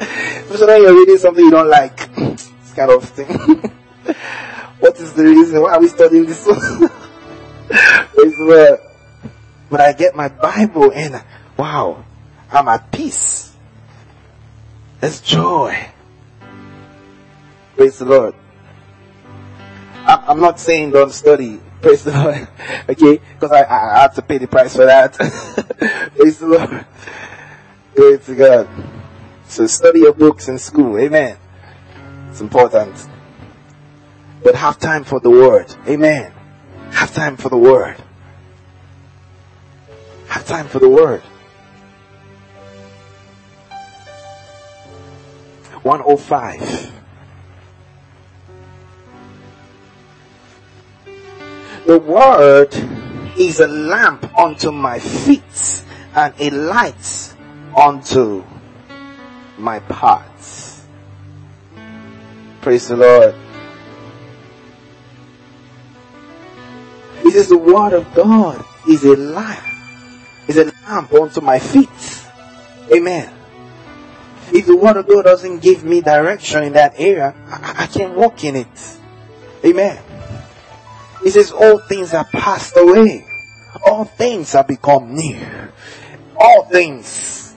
Especially 0.00 0.66
when 0.66 0.82
you're 0.82 0.94
reading 0.94 1.18
something 1.18 1.44
you 1.44 1.50
don't 1.50 1.68
like. 1.68 2.14
This 2.14 2.72
kind 2.74 2.90
of 2.90 3.04
thing. 3.04 3.70
What 4.84 5.00
is 5.00 5.14
the 5.14 5.24
reason? 5.24 5.62
Why 5.62 5.72
are 5.72 5.80
we 5.80 5.88
studying 5.88 6.26
this 6.26 6.46
one? 6.46 6.90
where, 8.46 8.78
but 9.70 9.80
I 9.80 9.94
get 9.94 10.14
my 10.14 10.28
Bible 10.28 10.92
and 10.92 11.24
wow, 11.56 12.04
I'm 12.52 12.68
at 12.68 12.92
peace. 12.92 13.56
There's 15.00 15.22
joy. 15.22 15.88
Praise 17.76 17.98
the 17.98 18.04
Lord. 18.04 18.34
I'm 20.06 20.40
not 20.40 20.60
saying 20.60 20.90
don't 20.90 21.12
study. 21.12 21.60
Praise 21.80 22.04
the 22.04 22.12
Lord. 22.12 22.46
Okay? 22.86 23.20
Because 23.32 23.52
I, 23.52 23.64
I, 23.64 24.02
have 24.02 24.14
to 24.16 24.22
pay 24.22 24.36
the 24.36 24.46
price 24.46 24.76
for 24.76 24.84
that. 24.84 25.14
Praise 26.16 26.38
the 26.38 26.46
Lord. 26.46 26.84
Glory 27.94 28.18
to 28.18 28.34
God. 28.34 28.68
So 29.46 29.66
study 29.66 30.00
your 30.00 30.12
books 30.12 30.48
in 30.48 30.58
school. 30.58 30.98
Amen. 30.98 31.38
It's 32.28 32.42
important. 32.42 33.08
But 34.44 34.54
have 34.56 34.78
time 34.78 35.04
for 35.04 35.18
the 35.20 35.30
word. 35.30 35.74
Amen. 35.88 36.30
Have 36.90 37.14
time 37.14 37.38
for 37.38 37.48
the 37.48 37.56
word. 37.56 37.96
Have 40.28 40.46
time 40.46 40.68
for 40.68 40.78
the 40.78 40.88
word. 40.88 41.22
105. 45.82 46.92
The 51.86 51.98
word 51.98 52.74
is 53.38 53.60
a 53.60 53.66
lamp 53.66 54.38
unto 54.38 54.70
my 54.70 54.98
feet 54.98 55.84
and 56.14 56.34
a 56.38 56.50
light 56.50 57.34
unto 57.76 58.44
my 59.56 59.80
paths. 59.80 60.84
Praise 62.60 62.88
the 62.88 62.96
Lord. 62.96 63.34
It 67.24 67.34
is 67.34 67.48
the 67.48 67.58
word 67.58 67.92
of 67.94 68.12
God 68.14 68.64
is 68.88 69.04
a 69.04 69.16
lamp, 69.16 69.64
is 70.46 70.58
a 70.58 70.64
lamp 70.86 71.12
unto 71.12 71.40
my 71.40 71.58
feet. 71.58 71.88
Amen. 72.94 73.32
If 74.52 74.66
the 74.66 74.76
word 74.76 74.96
of 74.98 75.08
God 75.08 75.22
doesn't 75.24 75.60
give 75.60 75.84
me 75.84 76.00
direction 76.00 76.62
in 76.64 76.74
that 76.74 76.94
area, 76.98 77.34
I, 77.48 77.84
I 77.84 77.86
can't 77.86 78.14
walk 78.14 78.44
in 78.44 78.56
it. 78.56 78.98
Amen. 79.64 80.02
He 81.22 81.30
says, 81.30 81.50
all 81.50 81.78
things 81.78 82.12
are 82.12 82.26
passed 82.26 82.76
away. 82.76 83.24
All 83.86 84.04
things 84.04 84.52
have 84.52 84.68
become 84.68 85.14
new. 85.14 85.40
All 86.36 86.64
things. 86.66 87.56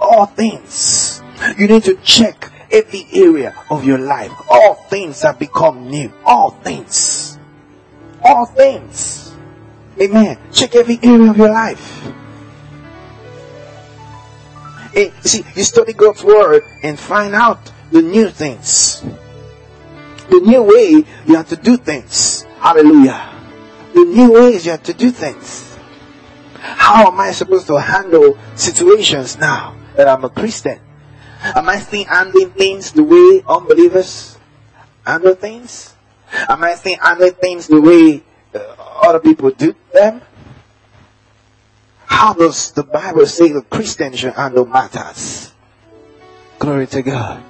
All 0.00 0.26
things. 0.26 1.22
You 1.58 1.68
need 1.68 1.84
to 1.84 1.96
check 1.96 2.50
every 2.72 3.06
area 3.12 3.54
of 3.70 3.84
your 3.84 3.98
life. 3.98 4.32
All 4.48 4.74
things 4.74 5.22
have 5.22 5.38
become 5.38 5.90
new. 5.90 6.10
All 6.24 6.50
things. 6.50 7.25
All 8.26 8.46
things. 8.46 9.34
Amen. 10.00 10.38
Check 10.52 10.74
every 10.74 10.98
area 11.02 11.30
of 11.30 11.36
your 11.36 11.50
life. 11.50 12.12
And 14.94 15.12
see, 15.22 15.44
you 15.54 15.62
study 15.62 15.92
God's 15.92 16.24
word 16.24 16.62
and 16.82 16.98
find 16.98 17.34
out 17.34 17.72
the 17.90 18.02
new 18.02 18.30
things. 18.30 19.02
The 20.28 20.40
new 20.40 20.62
way 20.62 21.04
you 21.26 21.36
have 21.36 21.48
to 21.48 21.56
do 21.56 21.76
things. 21.76 22.42
Hallelujah. 22.58 23.32
The 23.94 24.04
new 24.04 24.32
ways 24.32 24.64
you 24.66 24.72
have 24.72 24.82
to 24.84 24.94
do 24.94 25.10
things. 25.10 25.78
How 26.58 27.08
am 27.08 27.20
I 27.20 27.32
supposed 27.32 27.66
to 27.68 27.80
handle 27.80 28.36
situations 28.54 29.38
now 29.38 29.76
that 29.96 30.08
I'm 30.08 30.24
a 30.24 30.30
Christian? 30.30 30.80
Am 31.42 31.68
I 31.68 31.78
still 31.78 32.04
handling 32.04 32.50
things 32.50 32.92
the 32.92 33.04
way 33.04 33.42
unbelievers 33.46 34.38
handle 35.06 35.34
things? 35.34 35.95
Am 36.48 36.62
I 36.62 36.74
still 36.74 36.96
handling 37.00 37.34
things 37.34 37.66
the 37.66 37.80
way 37.80 38.22
uh, 38.54 38.58
other 39.02 39.20
people 39.20 39.50
do 39.50 39.74
them? 39.92 40.20
How 42.06 42.32
does 42.32 42.72
the 42.72 42.82
Bible 42.82 43.26
say 43.26 43.52
the 43.52 43.62
Christian 43.62 44.14
should 44.14 44.34
handle 44.34 44.66
matters? 44.66 45.52
Glory 46.58 46.86
to 46.88 47.02
God. 47.02 47.42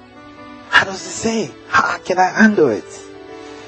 How 0.69 0.85
does 0.85 0.95
it 0.95 1.09
say? 1.09 1.51
How 1.69 1.97
can 1.99 2.19
I 2.19 2.29
handle 2.29 2.69
it? 2.69 2.85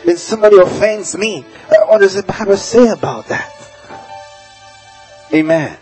If 0.06 0.20
somebody 0.20 0.58
offends 0.58 1.18
me, 1.18 1.42
what 1.88 2.00
does 2.00 2.16
the 2.16 2.24
Bible 2.24 2.58
say 2.58 2.90
about 2.90 3.28
that? 3.28 3.56
Amen. 5.34 5.78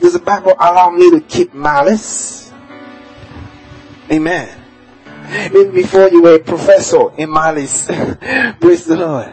Does 0.00 0.12
the 0.12 0.20
Bible 0.20 0.52
allow 0.52 0.90
me 0.90 1.10
to 1.10 1.20
keep 1.20 1.54
malice? 1.54 2.52
Amen. 4.10 4.59
Even 5.30 5.70
before 5.72 6.08
you 6.08 6.22
were 6.22 6.34
a 6.34 6.38
professor 6.40 7.14
in 7.16 7.30
malice. 7.30 7.86
Praise 8.60 8.84
the 8.84 8.96
Lord. 8.96 9.32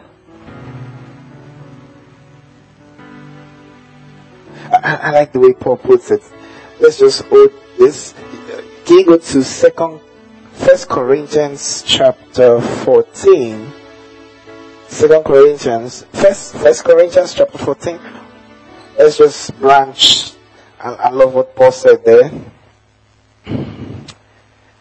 I, 4.71 4.95
I, 4.95 5.11
like 5.11 5.31
the 5.31 5.39
way 5.39 5.53
Paul 5.53 5.77
puts 5.77 6.11
it. 6.11 6.21
Let's 6.79 6.99
just 6.99 7.23
hold 7.25 7.51
this. 7.79 8.13
Can 8.85 8.99
you 8.99 9.05
go 9.05 9.17
to 9.17 9.43
second, 9.43 9.99
first 10.51 10.87
Corinthians 10.87 11.81
chapter 11.83 12.61
14? 12.61 13.71
Second 14.87 15.23
Corinthians, 15.23 16.05
first, 16.13 16.55
first 16.57 16.83
Corinthians 16.85 17.33
chapter 17.33 17.57
14. 17.57 17.99
Let's 18.99 19.17
just 19.17 19.59
branch. 19.59 20.33
I, 20.79 20.93
I 20.93 21.09
love 21.09 21.33
what 21.33 21.55
Paul 21.55 21.71
said 21.71 22.05
there 22.05 22.31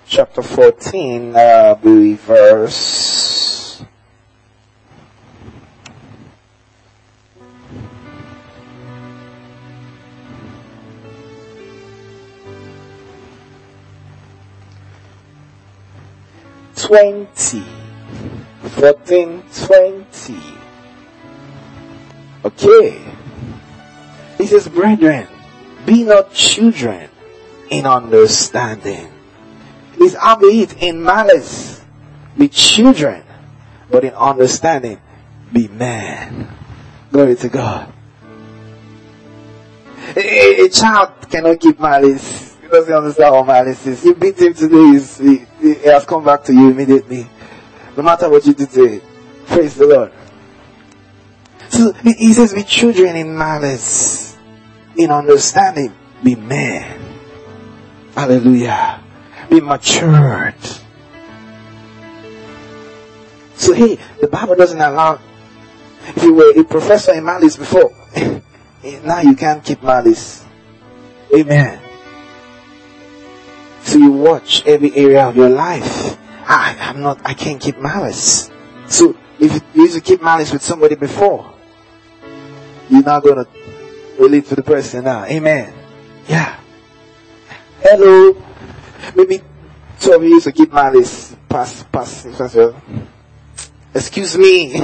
chapter 0.08 0.42
14, 0.42 1.34
uh, 1.34 1.74
be 1.74 2.14
verse. 2.14 3.82
Twenty. 16.76 17.64
Fourteen 18.62 19.42
twenty. 19.52 20.40
Okay. 22.44 23.02
He 24.38 24.46
says, 24.46 24.68
brethren, 24.68 25.26
be 25.84 26.04
not 26.04 26.32
children 26.32 27.08
in 27.70 27.86
understanding 27.86 29.15
is 30.00 30.16
albeit 30.16 30.82
in 30.82 31.02
malice 31.02 31.76
be 32.36 32.48
children, 32.48 33.24
but 33.90 34.04
in 34.04 34.12
understanding 34.14 35.00
be 35.52 35.68
men. 35.68 36.48
Glory 37.10 37.36
to 37.36 37.48
God. 37.48 37.92
A, 40.16 40.64
a 40.64 40.68
child 40.68 41.30
cannot 41.30 41.60
keep 41.60 41.80
malice. 41.80 42.56
Because 42.60 42.86
he 42.86 42.92
doesn't 42.92 42.94
understand 42.94 43.34
what 43.34 43.46
malice 43.46 43.86
is. 43.86 44.04
You 44.04 44.14
beat 44.14 44.38
him 44.38 44.54
today, 44.54 44.98
he, 44.98 45.46
he 45.60 45.74
has 45.84 46.04
come 46.04 46.24
back 46.24 46.44
to 46.44 46.52
you 46.52 46.70
immediately. 46.70 47.26
No 47.96 48.02
matter 48.02 48.28
what 48.28 48.44
you 48.44 48.52
do 48.52 48.66
to 48.66 48.86
him. 48.86 49.02
Praise 49.46 49.76
the 49.76 49.86
Lord. 49.86 50.12
So 51.68 51.92
he 51.92 52.32
says, 52.32 52.54
be 52.54 52.62
children 52.62 53.16
in 53.16 53.36
malice, 53.36 54.36
in 54.96 55.10
understanding, 55.10 55.92
be 56.22 56.34
men. 56.34 57.00
Hallelujah 58.14 59.05
be 59.48 59.60
matured. 59.60 60.54
So 63.54 63.72
hey, 63.72 63.98
the 64.20 64.28
Bible 64.28 64.54
doesn't 64.54 64.80
allow, 64.80 65.18
if 66.08 66.22
you 66.22 66.34
were 66.34 66.52
a 66.58 66.64
professor 66.64 67.14
in 67.14 67.24
malice 67.24 67.56
before, 67.56 67.92
now 69.02 69.20
you 69.20 69.34
can't 69.34 69.64
keep 69.64 69.82
malice. 69.82 70.44
Amen. 71.34 71.80
So 73.82 73.98
you 73.98 74.12
watch 74.12 74.64
every 74.66 74.94
area 74.94 75.26
of 75.26 75.36
your 75.36 75.48
life. 75.48 76.18
I, 76.48 76.76
I'm 76.78 77.00
not, 77.00 77.20
I 77.24 77.34
can't 77.34 77.60
keep 77.60 77.78
malice. 77.78 78.50
So 78.88 79.16
if 79.40 79.62
you 79.74 79.82
used 79.82 79.94
to 79.94 80.00
keep 80.00 80.22
malice 80.22 80.52
with 80.52 80.62
somebody 80.62 80.94
before, 80.94 81.54
you're 82.88 83.02
not 83.02 83.24
gonna 83.24 83.46
relate 84.18 84.46
to 84.46 84.54
the 84.54 84.62
person 84.62 85.04
now. 85.04 85.24
Amen. 85.24 85.72
Yeah. 86.28 86.58
Hello. 87.80 88.32
Maybe 89.14 89.42
two 90.00 90.12
of 90.12 90.22
you 90.22 90.30
used 90.30 90.44
to 90.44 90.52
keep 90.52 90.72
malice. 90.72 91.36
Pass, 91.48 91.84
pass, 91.84 92.26
pass. 92.36 92.56
Excuse 93.94 94.36
me. 94.36 94.72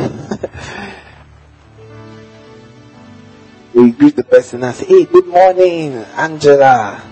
we 3.75 3.93
greet 3.93 4.17
the 4.17 4.25
person 4.25 4.63
and 4.65 4.75
say, 4.75 4.87
Hey, 4.87 5.05
good 5.05 5.27
morning, 5.27 5.95
Angela. 6.17 7.03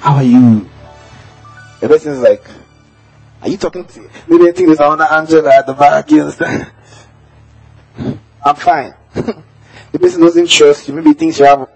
How 0.00 0.14
are 0.16 0.22
you? 0.22 0.68
The 1.80 1.88
person 1.88 2.12
is 2.12 2.20
like, 2.20 2.44
Are 3.42 3.48
you 3.48 3.56
talking 3.56 3.84
to 3.84 4.10
Maybe 4.28 4.44
they 4.44 4.52
think 4.52 4.68
there's 4.68 4.80
another 4.80 5.04
Angela 5.04 5.54
at 5.56 5.66
the 5.66 5.74
back, 5.74 6.10
you 6.10 6.20
understand? 6.20 6.70
I'm 8.44 8.56
fine. 8.56 8.94
the 9.12 9.98
person 9.98 10.20
doesn't 10.20 10.48
trust 10.48 10.88
you. 10.88 10.94
Maybe 10.94 11.12
thinks 11.14 11.38
you 11.38 11.46
have 11.46 11.68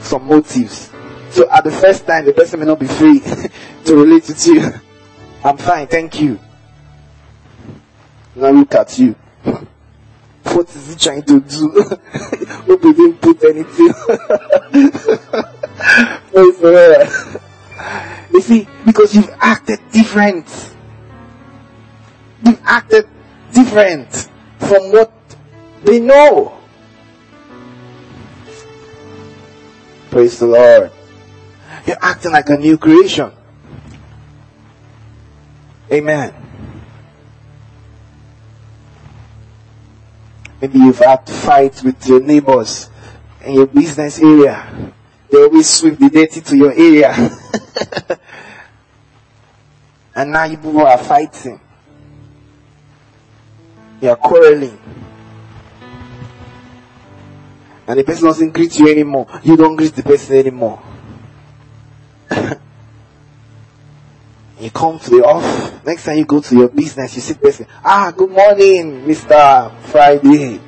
some 0.00 0.26
motives. 0.26 0.90
So 1.36 1.46
at 1.50 1.64
the 1.64 1.70
first 1.70 2.06
time, 2.06 2.24
the 2.24 2.32
person 2.32 2.60
may 2.60 2.64
not 2.64 2.80
be 2.80 2.86
free 2.86 3.20
to 3.84 3.94
relate 3.94 4.26
with 4.26 4.46
you. 4.46 4.72
I'm 5.44 5.58
fine, 5.58 5.86
thank 5.86 6.18
you. 6.18 6.40
Now 8.34 8.52
look 8.52 8.74
at 8.74 8.98
you. 8.98 9.14
What 10.44 10.74
is 10.74 10.88
he 10.88 10.94
trying 10.96 11.24
to 11.24 11.40
do? 11.40 11.82
Hope 12.64 12.82
he 12.82 12.92
didn't 12.94 13.20
put 13.20 13.44
anything. 13.44 13.92
you 18.32 18.40
see, 18.40 18.66
because 18.86 19.14
you've 19.14 19.28
acted 19.38 19.80
different. 19.92 20.46
You've 22.46 22.62
acted 22.64 23.06
different 23.52 24.30
from 24.60 24.90
what 24.90 25.12
they 25.82 25.98
know. 25.98 26.56
Praise 30.10 30.38
the 30.38 30.46
Lord. 30.46 30.92
You're 31.86 31.96
acting 32.00 32.32
like 32.32 32.48
a 32.48 32.56
new 32.56 32.76
creation. 32.78 33.30
Amen. 35.92 36.34
Maybe 40.60 40.78
you've 40.78 40.98
had 40.98 41.28
fights 41.28 41.82
with 41.82 42.04
your 42.08 42.20
neighbors 42.20 42.90
in 43.44 43.54
your 43.54 43.66
business 43.66 44.18
area. 44.18 44.92
They 45.30 45.38
always 45.38 45.68
sweep 45.68 45.98
the 45.98 46.10
dirty 46.10 46.40
to 46.40 46.56
your 46.56 46.72
area. 46.72 47.12
and 50.14 50.32
now 50.32 50.44
you 50.44 50.56
people 50.56 50.80
are 50.80 50.98
fighting. 50.98 51.60
You 54.00 54.10
are 54.10 54.16
quarreling. 54.16 54.78
And 57.86 58.00
the 58.00 58.04
person 58.04 58.24
doesn't 58.24 58.52
greet 58.52 58.76
you 58.78 58.90
anymore. 58.90 59.28
You 59.44 59.56
don't 59.56 59.76
greet 59.76 59.94
the 59.94 60.02
person 60.02 60.36
anymore. 60.36 60.82
You 64.58 64.70
come 64.70 64.98
to 64.98 65.10
the 65.10 65.22
office. 65.22 65.84
Next 65.84 66.04
time 66.04 66.16
you 66.16 66.24
go 66.24 66.40
to 66.40 66.56
your 66.56 66.68
business, 66.68 67.14
you 67.14 67.20
sit 67.20 67.40
person. 67.42 67.66
Ah, 67.84 68.10
good 68.16 68.30
morning, 68.30 69.02
Mr. 69.04 69.70
Friday. 69.82 70.58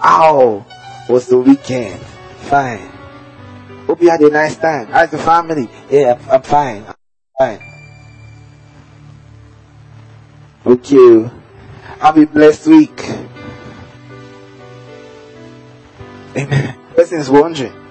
How 0.00 0.64
was 1.06 1.26
the 1.26 1.38
weekend? 1.38 2.00
Fine. 2.48 2.90
Hope 3.86 4.00
you 4.00 4.08
had 4.08 4.20
a 4.22 4.30
nice 4.30 4.56
time. 4.56 4.86
How's 4.86 5.10
the 5.10 5.18
family? 5.18 5.68
Yeah, 5.90 6.14
I'm, 6.14 6.30
I'm 6.30 6.42
fine. 6.42 6.84
I'm 6.86 6.94
fine. 7.38 7.60
Okay. 10.64 11.30
Have 12.00 12.16
a 12.16 12.26
blessed 12.26 12.66
week. 12.68 13.00
Amen. 16.36 16.74
Person 16.96 17.18
is 17.18 17.28
wondering. 17.28 17.81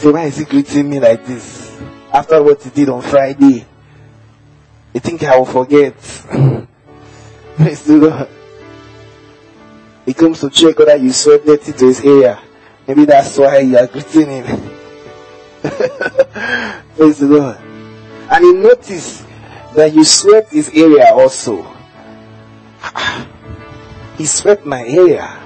So 0.00 0.12
why 0.12 0.24
is 0.24 0.38
he 0.38 0.44
greeting 0.44 0.88
me 0.88 0.98
like 0.98 1.24
this? 1.24 1.70
after 2.12 2.42
what 2.42 2.62
he 2.62 2.70
did 2.70 2.88
on 2.88 3.02
Friday. 3.02 3.66
You 4.92 5.00
think 5.00 5.22
I 5.22 5.38
will 5.38 5.46
forget? 5.46 5.94
Praise 7.56 7.84
the 7.84 7.96
Lord. 7.96 8.28
He 10.04 10.14
comes 10.14 10.40
to 10.40 10.50
check 10.50 10.78
whether 10.78 10.96
you 10.96 11.12
sweat 11.12 11.44
dirty 11.46 11.72
to 11.72 11.86
his 11.86 12.04
area. 12.04 12.40
Maybe 12.86 13.04
that's 13.04 13.38
why 13.38 13.58
you 13.58 13.78
are 13.78 13.86
greeting 13.86 14.26
him. 14.26 14.44
Praise 15.62 17.18
the 17.18 17.28
Lord. 17.28 17.58
And 18.30 18.44
he 18.44 18.52
noticed 18.52 19.24
that 19.74 19.92
you 19.94 20.04
swept 20.04 20.52
his 20.52 20.70
area 20.70 21.12
also. 21.12 21.66
He 24.18 24.26
swept 24.26 24.66
my 24.66 24.86
area. 24.86 25.40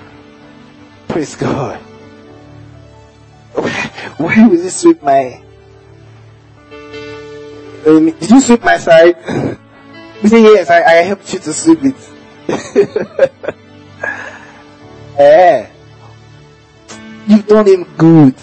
Praise 1.06 1.36
God. 1.36 1.78
Why 4.18 4.46
will 4.46 4.62
he 4.62 4.68
sweep 4.70 5.02
my 5.02 5.40
um, 7.86 8.10
did 8.12 8.30
you 8.30 8.40
sweep 8.40 8.62
my 8.62 8.78
side? 8.78 9.16
You 10.22 10.30
say, 10.30 10.42
yes, 10.42 10.70
I, 10.70 10.82
I 10.82 10.92
helped 11.02 11.30
you 11.34 11.38
to 11.38 11.52
sweep 11.52 11.80
it. 11.82 11.94
yeah. 15.18 15.68
You've 17.26 17.46
done 17.46 17.66
him 17.66 17.84
good. 17.98 18.34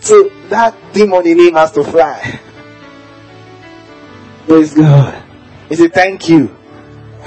So 0.00 0.30
that 0.48 0.74
demon 0.94 1.26
in 1.26 1.38
him 1.38 1.54
has 1.54 1.72
to 1.72 1.84
fly. 1.84 2.40
Praise 4.46 4.72
God. 4.72 5.22
He 5.68 5.74
said, 5.74 5.92
thank 5.92 6.30
you. 6.30 6.46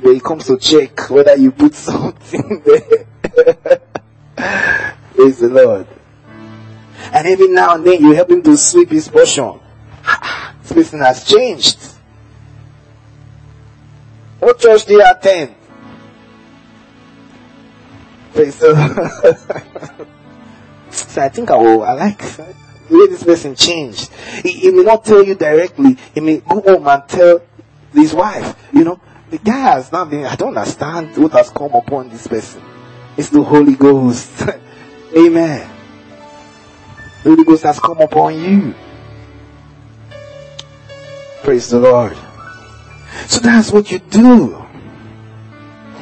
when 0.00 0.14
he 0.14 0.20
comes 0.20 0.46
to 0.46 0.56
check 0.56 1.10
whether 1.10 1.36
you 1.36 1.52
put 1.52 1.74
something 1.74 2.62
there. 2.64 3.80
Praise 5.14 5.38
the 5.38 5.48
Lord. 5.48 5.86
And 7.12 7.26
every 7.26 7.48
now 7.48 7.74
and 7.74 7.84
then 7.84 8.00
you 8.00 8.12
help 8.12 8.30
him 8.30 8.42
to 8.42 8.56
sweep 8.56 8.90
his 8.90 9.08
portion. 9.08 9.60
this 10.62 10.72
person 10.72 11.00
has 11.00 11.24
changed. 11.24 11.78
What 14.38 14.58
church 14.58 14.84
do 14.86 14.94
you 14.94 15.04
attend? 15.04 15.54
Praise 18.32 18.58
the 18.58 18.72
Lord. 18.72 20.08
So 20.94 21.22
I 21.22 21.28
think 21.28 21.50
I 21.50 21.56
will, 21.56 21.82
I 21.82 21.94
like 21.94 22.18
the 22.18 22.54
way 22.90 23.06
this 23.08 23.24
person 23.24 23.56
changed. 23.56 24.12
He, 24.42 24.52
he 24.52 24.70
may 24.70 24.84
not 24.84 25.04
tell 25.04 25.24
you 25.24 25.34
directly. 25.34 25.96
He 26.14 26.20
may 26.20 26.38
go 26.38 26.60
home 26.60 26.86
and 26.86 27.08
tell 27.08 27.42
his 27.92 28.14
wife, 28.14 28.56
you 28.72 28.84
know, 28.84 29.00
the 29.30 29.38
guy 29.38 29.58
has 29.58 29.90
not 29.90 30.10
been, 30.10 30.24
I 30.24 30.36
don't 30.36 30.56
understand 30.56 31.16
what 31.16 31.32
has 31.32 31.50
come 31.50 31.72
upon 31.72 32.10
this 32.10 32.26
person. 32.26 32.62
It's 33.16 33.30
the 33.30 33.42
Holy 33.42 33.74
Ghost. 33.74 34.42
Amen. 35.16 35.70
The 37.22 37.30
Holy 37.30 37.44
Ghost 37.44 37.62
has 37.62 37.78
come 37.78 38.00
upon 38.00 38.38
you. 38.38 38.74
Praise 41.42 41.70
the 41.70 41.78
Lord. 41.78 42.16
So 43.26 43.40
that's 43.40 43.70
what 43.70 43.90
you 43.92 43.98
do. 43.98 44.64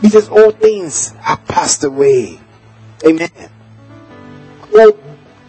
He 0.01 0.09
says 0.09 0.29
all 0.29 0.51
things 0.51 1.15
are 1.27 1.37
passed 1.37 1.85
away. 1.85 2.41
Amen. 3.07 3.31
Old 4.75 5.03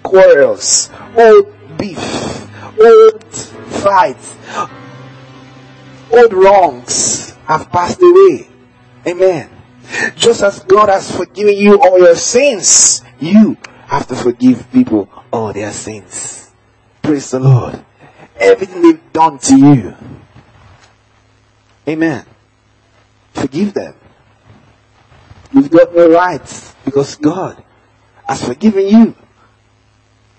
quarrels, 0.04 0.90
old 1.16 1.54
beef, 1.78 1.98
old 2.80 3.24
fights, 3.34 4.36
old 6.12 6.34
wrongs 6.34 7.32
have 7.46 7.72
passed 7.72 8.02
away. 8.02 8.48
Amen. 9.08 9.53
Just 10.16 10.44
as 10.44 10.60
God 10.64 10.90
has 10.90 11.16
forgiven 11.16 11.56
you 11.56 11.80
all 11.82 12.00
your 12.00 12.16
sins, 12.16 13.04
you 13.20 13.58
have 13.88 14.08
to 14.08 14.16
forgive 14.16 14.72
people 14.72 15.10
all 15.32 15.54
their 15.54 15.72
sins. 15.72 16.52
Praise 17.02 17.32
the 17.32 17.40
Lord. 17.40 17.84
Everything 18.38 18.82
they've 18.82 19.14
done 19.14 19.38
to 19.40 19.58
you. 19.58 19.96
Amen. 21.88 22.26
Forgive 23.34 23.74
them. 23.74 23.96
You've 25.52 25.70
got 25.70 25.94
no 25.94 26.10
rights 26.10 26.74
because 26.86 27.16
God 27.16 27.64
has 28.28 28.44
forgiven 28.44 28.88
you. 28.88 29.16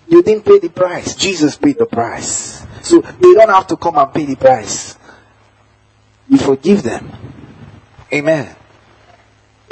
You 0.08 0.22
didn't 0.22 0.44
pay 0.44 0.58
the 0.58 0.70
price. 0.70 1.14
Jesus 1.14 1.56
paid 1.56 1.78
the 1.78 1.86
price. 1.86 2.66
So 2.82 3.00
they 3.00 3.34
don't 3.34 3.48
have 3.48 3.66
to 3.68 3.76
come 3.76 3.96
and 3.96 4.12
pay 4.12 4.24
the 4.24 4.36
price. 4.36 4.98
You 6.28 6.38
forgive 6.38 6.82
them. 6.82 7.10
Amen. 8.12 8.54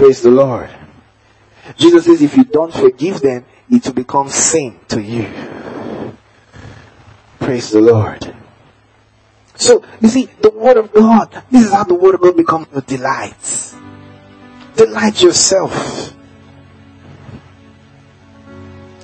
Praise 0.03 0.21
the 0.21 0.33
Lord. 0.33 0.69
Jesus 1.77 2.07
says 2.07 2.21
if 2.23 2.37
you 2.37 2.43
don't 2.43 2.75
forgive 2.75 3.21
them, 3.21 3.45
it 3.71 3.87
will 3.87 3.93
become 3.93 4.29
sin 4.29 4.81
to 4.89 5.01
you. 5.01 5.31
Praise 7.39 7.71
the 7.71 7.81
Lord. 7.81 8.35
So, 9.55 9.85
you 10.01 10.09
see, 10.09 10.25
the 10.25 10.51
Word 10.51 10.77
of 10.77 10.93
God, 10.93 11.45
this 11.53 11.67
is 11.67 11.73
how 11.73 11.85
the 11.85 11.95
Word 11.95 12.17
of 12.17 12.21
God 12.21 12.37
becomes 12.37 12.67
your 12.73 12.81
delight. 12.81 13.77
Delight 14.75 15.23
yourself. 15.23 16.13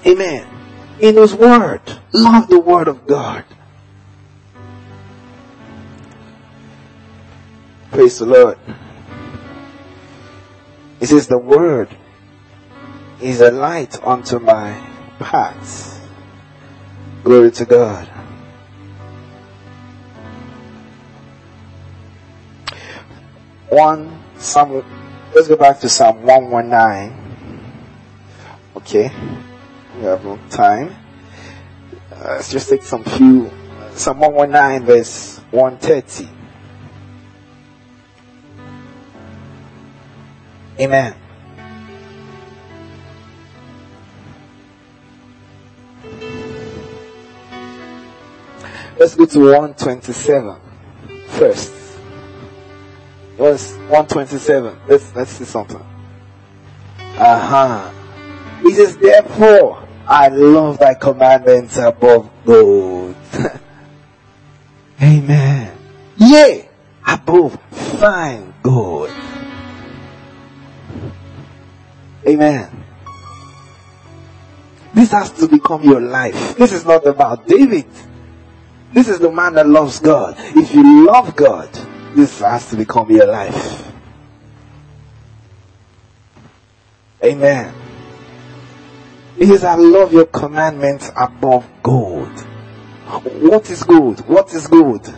Amen. 0.04 0.48
In 0.98 1.14
His 1.14 1.32
Word. 1.32 1.82
Love 2.12 2.48
the 2.48 2.58
Word 2.58 2.88
of 2.88 3.06
God. 3.06 3.44
Praise 7.92 8.18
the 8.18 8.26
Lord. 8.26 8.58
It 11.00 11.06
says 11.06 11.28
the 11.28 11.38
Word 11.38 11.88
is 13.20 13.40
a 13.40 13.50
light 13.50 14.02
unto 14.04 14.38
my 14.38 14.86
path. 15.18 15.94
Glory 17.24 17.50
to 17.52 17.64
God. 17.64 18.08
One 23.68 24.18
Psalm 24.38 24.84
Let's 25.34 25.46
go 25.46 25.56
back 25.56 25.78
to 25.80 25.88
Psalm 25.90 26.22
119. 26.22 27.62
Okay. 28.76 29.12
We 29.96 30.04
have 30.04 30.24
no 30.24 30.38
time. 30.48 30.96
Uh, 32.10 32.36
let's 32.36 32.50
just 32.50 32.70
take 32.70 32.82
some 32.82 33.04
few. 33.04 33.50
Psalm 33.92 34.20
119 34.20 34.86
verse 34.86 35.38
130. 35.50 36.37
Amen. 40.80 41.14
Let's 48.98 49.14
go 49.14 49.26
to 49.26 49.38
127 49.38 50.60
first 51.28 51.78
verse 53.38 53.72
127. 53.88 54.76
Let's, 54.88 55.14
let's 55.14 55.30
see 55.30 55.44
something. 55.44 55.84
Uh-huh. 56.98 57.90
He 58.62 58.74
says, 58.74 58.96
therefore, 58.98 59.86
I 60.06 60.28
love 60.28 60.78
thy 60.78 60.94
commandments 60.94 61.76
above 61.78 62.28
gold. 62.44 63.14
Amen. 65.02 65.78
Yea, 66.16 66.68
above 67.06 67.58
fine 67.70 68.52
gold. 68.62 69.10
Amen. 72.28 72.84
This 74.92 75.12
has 75.12 75.30
to 75.32 75.48
become 75.48 75.82
your 75.82 76.00
life. 76.00 76.56
This 76.56 76.72
is 76.72 76.84
not 76.84 77.06
about 77.06 77.46
David. 77.46 77.86
This 78.92 79.08
is 79.08 79.18
the 79.18 79.30
man 79.30 79.54
that 79.54 79.66
loves 79.66 79.98
God. 79.98 80.34
If 80.38 80.74
you 80.74 81.06
love 81.06 81.34
God, 81.34 81.72
this 82.14 82.40
has 82.40 82.68
to 82.70 82.76
become 82.76 83.10
your 83.10 83.26
life. 83.26 83.92
Amen. 87.24 87.74
He 89.36 89.46
says, 89.46 89.64
I 89.64 89.76
love 89.76 90.12
your 90.12 90.26
commandments 90.26 91.10
above 91.16 91.66
gold. 91.82 92.40
What 93.40 93.70
is 93.70 93.82
gold? 93.84 94.20
What 94.28 94.52
is 94.52 94.66
gold? 94.66 95.14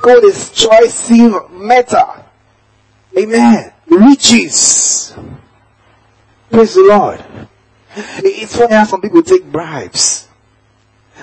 Gold 0.00 0.24
is 0.24 0.50
choice 0.50 1.10
metal. 1.50 2.24
Amen. 3.16 3.72
Riches. 3.86 5.14
Praise 6.52 6.74
the 6.74 6.82
Lord. 6.82 7.24
It's 7.96 8.56
funny 8.56 8.74
how 8.74 8.84
some 8.84 9.00
people 9.00 9.22
take 9.22 9.50
bribes. 9.50 10.28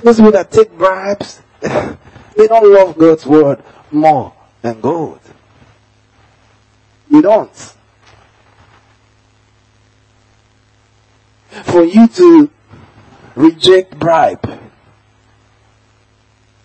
Those 0.01 0.15
people 0.15 0.31
that 0.31 0.49
take 0.49 0.75
bribes, 0.75 1.41
they 1.61 2.47
don't 2.47 2.73
love 2.73 2.97
God's 2.97 3.27
word 3.27 3.63
more 3.91 4.33
than 4.63 4.81
gold. 4.81 5.19
You 7.11 7.21
don't. 7.21 7.73
For 11.63 11.83
you 11.83 12.07
to 12.07 12.49
reject 13.35 13.99
bribe, 13.99 14.59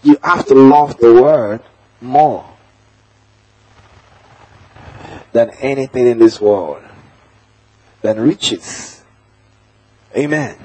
you 0.03 0.17
have 0.23 0.47
to 0.47 0.55
love 0.55 0.97
the 0.99 1.13
word 1.13 1.61
more 2.01 2.47
than 5.33 5.51
anything 5.61 6.07
in 6.07 6.19
this 6.19 6.41
world, 6.41 6.84
than 8.05 8.21
riches. 8.21 9.03
Amen. 10.15 10.57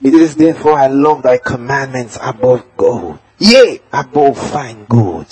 It 0.00 0.14
is 0.14 0.36
therefore 0.36 0.78
I 0.78 0.86
love 0.86 1.24
thy 1.24 1.38
commandments 1.38 2.16
above 2.22 2.64
gold. 2.76 3.18
Yea, 3.38 3.80
above 3.92 4.38
fine 4.38 4.84
gold. 4.84 5.26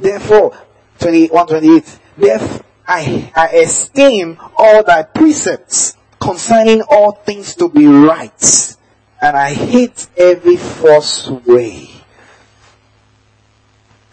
Therefore, 0.00 0.58
21, 0.98 1.46
28, 1.46 1.98
therefore 2.16 2.64
I, 2.86 3.30
I 3.36 3.46
esteem 3.58 4.38
all 4.56 4.82
thy 4.82 5.04
precepts 5.04 5.96
concerning 6.20 6.82
all 6.82 7.12
things 7.12 7.54
to 7.56 7.68
be 7.68 7.86
right, 7.86 8.76
and 9.20 9.36
I 9.36 9.52
hate 9.52 10.06
every 10.16 10.56
false 10.56 11.28
way. 11.28 11.90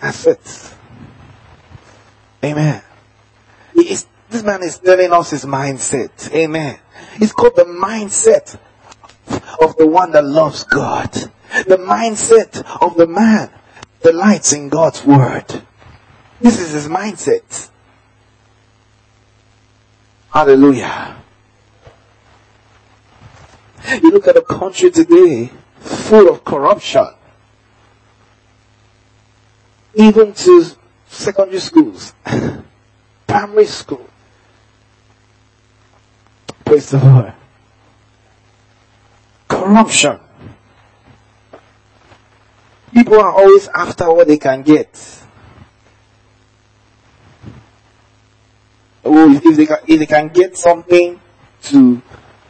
That's 0.01 0.25
it. 0.27 0.75
Amen 2.43 2.81
this 4.35 4.43
man 4.43 4.63
is 4.63 4.79
telling 4.79 5.13
us 5.13 5.31
his 5.31 5.45
mindset. 5.45 6.33
Amen. 6.33 6.77
It's 7.15 7.31
called 7.31 7.55
the 7.55 7.63
mindset 7.63 8.59
of 9.61 9.77
the 9.77 9.87
one 9.87 10.11
that 10.11 10.25
loves 10.25 10.63
God. 10.65 11.11
The 11.13 11.77
mindset 11.77 12.63
of 12.81 12.97
the 12.97 13.07
man 13.07 13.49
delights 14.03 14.51
in 14.51 14.69
God's 14.69 15.05
word. 15.05 15.45
This 16.41 16.59
is 16.59 16.71
his 16.71 16.87
mindset. 16.89 17.69
Hallelujah. 20.33 21.15
You 24.01 24.11
look 24.11 24.27
at 24.27 24.35
the 24.35 24.41
country 24.41 24.91
today, 24.91 25.51
full 25.79 26.29
of 26.29 26.43
corruption. 26.43 27.07
even 29.95 30.33
to 30.33 30.65
secondary 31.07 31.59
schools, 31.59 32.13
primary 33.27 33.65
school. 33.65 34.07
Praise 36.65 36.89
the 36.89 36.97
Lord. 36.97 37.33
Corruption. 39.47 40.19
People 42.93 43.19
are 43.19 43.31
always 43.31 43.67
after 43.69 44.11
what 44.11 44.27
they 44.27 44.37
can 44.37 44.63
get. 44.63 45.21
Oh, 49.03 49.31
if 49.31 49.55
they 49.55 49.65
can, 49.65 49.77
if 49.87 49.99
they 49.99 50.05
can 50.05 50.29
get 50.29 50.57
something 50.57 51.19
to 51.63 52.01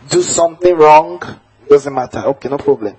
do 0.10 0.22
something 0.22 0.76
wrong, 0.76 1.22
doesn't 1.70 1.94
matter. 1.94 2.20
Okay, 2.20 2.50
no 2.50 2.58
problem. 2.58 2.96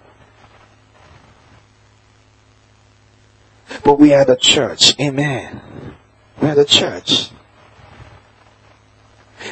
But 3.85 3.99
we 3.99 4.13
are 4.15 4.25
the 4.25 4.37
church. 4.37 4.99
Amen. 5.01 5.95
We 6.41 6.49
are 6.49 6.55
the 6.55 6.65
church. 6.65 7.31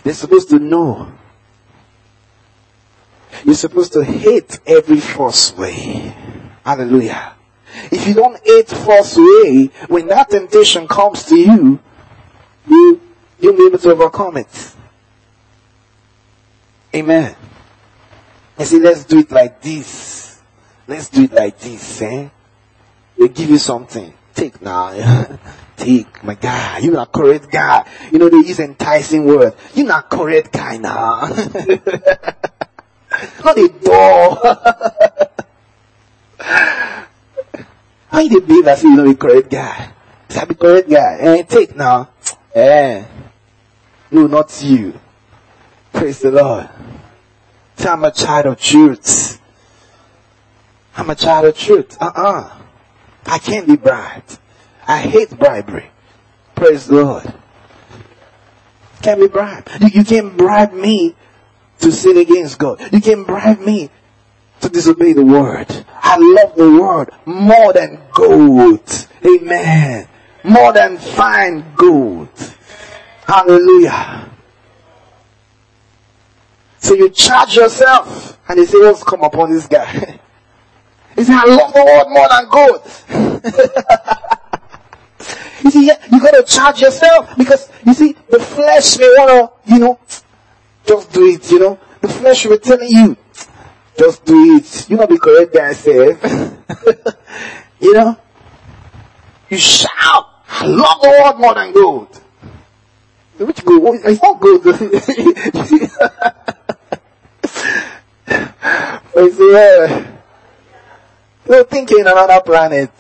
They're 0.02 0.14
supposed 0.14 0.50
to 0.50 0.58
know. 0.58 1.12
You're 3.44 3.54
supposed 3.54 3.92
to 3.92 4.04
hate 4.04 4.58
every 4.66 5.00
false 5.00 5.56
way. 5.56 6.14
Hallelujah. 6.64 7.34
If 7.90 8.06
you 8.06 8.14
don't 8.14 8.40
hate 8.44 8.68
false 8.68 9.16
way, 9.16 9.70
when 9.88 10.08
that 10.08 10.30
temptation 10.30 10.88
comes 10.88 11.24
to 11.24 11.36
you, 11.36 11.80
you, 12.66 13.00
you'll 13.40 13.56
be 13.56 13.66
able 13.66 13.78
to 13.78 13.90
overcome 13.90 14.36
it. 14.38 14.73
Amen. 16.94 17.34
You 18.58 18.64
see, 18.64 18.78
let's 18.78 19.04
do 19.04 19.18
it 19.18 19.30
like 19.30 19.60
this. 19.60 20.40
Let's 20.86 21.08
do 21.08 21.24
it 21.24 21.32
like 21.32 21.58
this, 21.58 22.02
eh? 22.02 22.28
They 23.18 23.28
give 23.28 23.50
you 23.50 23.58
something. 23.58 24.14
Take 24.34 24.62
now. 24.62 24.92
Take, 25.76 26.22
my 26.22 26.34
guy. 26.34 26.78
You're 26.78 26.92
not 26.92 27.10
correct 27.10 27.50
guy. 27.50 27.84
You 28.12 28.18
know, 28.18 28.28
they 28.28 28.36
use 28.46 28.60
enticing 28.60 29.24
word. 29.24 29.54
You're 29.74 29.88
not 29.88 30.08
correct 30.08 30.52
guy 30.52 30.76
now. 30.76 31.22
not 33.44 33.58
a 33.58 33.68
door. 33.82 34.38
How 38.08 38.20
you 38.20 38.40
behave 38.40 38.68
as 38.68 38.78
if 38.78 38.84
you 38.84 38.94
know 38.94 39.10
a 39.10 39.14
correct 39.16 39.50
guy? 39.50 39.90
Say, 40.28 40.40
I 40.40 40.44
be 40.44 40.54
correct 40.54 40.88
guy. 40.88 41.16
Eh, 41.18 41.42
take 41.42 41.74
now. 41.74 42.10
Eh. 42.54 43.04
No, 44.12 44.28
not 44.28 44.62
you. 44.62 45.00
Praise 45.94 46.20
the 46.20 46.32
Lord. 46.32 46.68
Say, 47.76 47.88
I'm 47.88 48.04
a 48.04 48.10
child 48.10 48.46
of 48.46 48.60
truth. 48.60 49.40
I'm 50.96 51.08
a 51.08 51.14
child 51.14 51.46
of 51.46 51.56
truth. 51.56 51.96
Uh-uh. 52.00 52.50
I 53.26 53.38
can't 53.38 53.66
be 53.66 53.76
bribed. 53.76 54.38
I 54.86 54.98
hate 54.98 55.30
bribery. 55.38 55.90
Praise 56.54 56.86
the 56.86 57.02
Lord. 57.02 57.32
Can't 59.02 59.20
be 59.20 59.28
bribed. 59.28 59.70
You, 59.80 59.88
you 60.00 60.04
can't 60.04 60.36
bribe 60.36 60.72
me 60.72 61.14
to 61.78 61.92
sin 61.92 62.18
against 62.18 62.58
God. 62.58 62.80
You 62.92 63.00
can't 63.00 63.26
bribe 63.26 63.60
me 63.60 63.90
to 64.60 64.68
disobey 64.68 65.12
the 65.12 65.24
word. 65.24 65.66
I 65.94 66.16
love 66.18 66.56
the 66.56 66.70
word 66.70 67.10
more 67.24 67.72
than 67.72 68.00
gold. 68.12 69.08
Amen. 69.24 70.08
More 70.42 70.72
than 70.72 70.98
fine 70.98 71.74
gold. 71.76 72.28
Hallelujah. 73.26 74.33
So 76.84 76.92
you 76.92 77.08
charge 77.08 77.56
yourself 77.56 78.38
and 78.46 78.58
they 78.58 78.66
say, 78.66 78.76
what's 78.78 79.02
come 79.02 79.22
upon 79.24 79.50
this 79.50 79.66
guy? 79.66 80.20
He 81.16 81.22
said, 81.22 81.36
I 81.36 81.44
love 81.46 81.72
the 81.72 81.84
word 81.84 82.08
more 82.08 82.28
than 82.28 82.48
gold. 82.50 82.82
you 85.62 85.70
see, 85.70 85.86
you 86.10 86.20
gotta 86.20 86.42
charge 86.42 86.80
yourself 86.82 87.38
because 87.38 87.70
you 87.86 87.94
see, 87.94 88.16
the 88.28 88.40
flesh 88.40 88.98
may 88.98 89.14
wanna, 89.16 89.50
you 89.64 89.78
know, 89.78 89.98
just 90.84 91.12
do 91.12 91.24
it, 91.26 91.48
you 91.52 91.60
know. 91.60 91.78
The 92.00 92.08
flesh 92.08 92.44
will 92.44 92.58
be 92.58 92.64
telling 92.64 92.88
you, 92.88 93.16
just 93.96 94.24
do 94.24 94.56
it. 94.56 94.90
You 94.90 94.96
know 94.96 95.06
the 95.06 95.20
correct 95.20 95.54
guy 95.54 95.72
said. 95.72 96.18
you 97.80 97.94
know? 97.94 98.18
You 99.50 99.56
shout, 99.56 100.30
I 100.48 100.66
love 100.66 101.00
the 101.00 101.08
word 101.10 101.38
more 101.38 101.54
than 101.54 101.72
gold. 101.72 102.20
Which 103.38 103.64
gold? 103.64 104.00
It's 104.04 104.20
not 104.20 104.40
gold. 108.26 108.50
Praise 109.12 109.36
the 109.36 109.44
Lord. 109.44 110.06
You're 111.48 111.64
thinking 111.64 112.00
another 112.00 112.40
planet. 112.40 112.90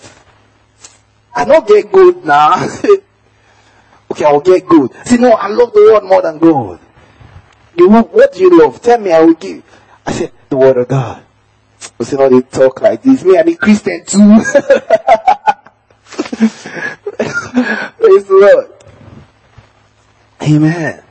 I 1.34 1.44
don't 1.44 1.66
get 1.66 1.90
good 1.90 2.24
now. 2.24 2.54
okay, 4.10 4.24
I'll 4.24 4.40
get 4.40 4.66
good. 4.66 4.92
See, 5.04 5.16
no, 5.16 5.32
I 5.32 5.48
love 5.48 5.72
the 5.72 5.80
word 5.80 6.04
more 6.04 6.22
than 6.22 6.38
gold. 6.38 6.78
You 7.76 7.88
what 7.88 8.32
do 8.32 8.40
you 8.40 8.58
love? 8.58 8.80
Tell 8.80 8.98
me, 8.98 9.10
I 9.12 9.20
will 9.20 9.34
give. 9.34 9.62
I 10.06 10.12
said, 10.12 10.32
the 10.48 10.56
word 10.56 10.76
of 10.76 10.88
God. 10.88 11.24
You 11.98 12.04
see, 12.04 12.16
no, 12.16 12.28
they 12.28 12.42
talk 12.42 12.80
like 12.80 13.02
this. 13.02 13.24
Me, 13.24 13.36
I'm 13.36 13.48
a 13.48 13.56
Christian 13.56 14.04
too. 14.04 14.18
Praise 17.98 18.24
the 18.26 18.30
Lord. 18.30 18.70
Amen. 20.42 21.02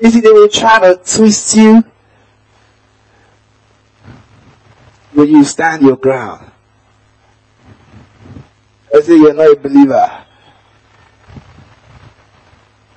You 0.00 0.10
see, 0.10 0.20
they 0.20 0.32
will 0.32 0.48
try 0.48 0.80
to 0.80 0.96
twist 0.96 1.56
you. 1.56 1.84
But 5.18 5.26
you 5.28 5.42
stand 5.42 5.82
your 5.82 5.96
ground. 5.96 6.48
I 8.94 9.00
say 9.00 9.16
you're 9.16 9.34
not 9.34 9.50
a 9.50 9.56
believer. 9.56 10.24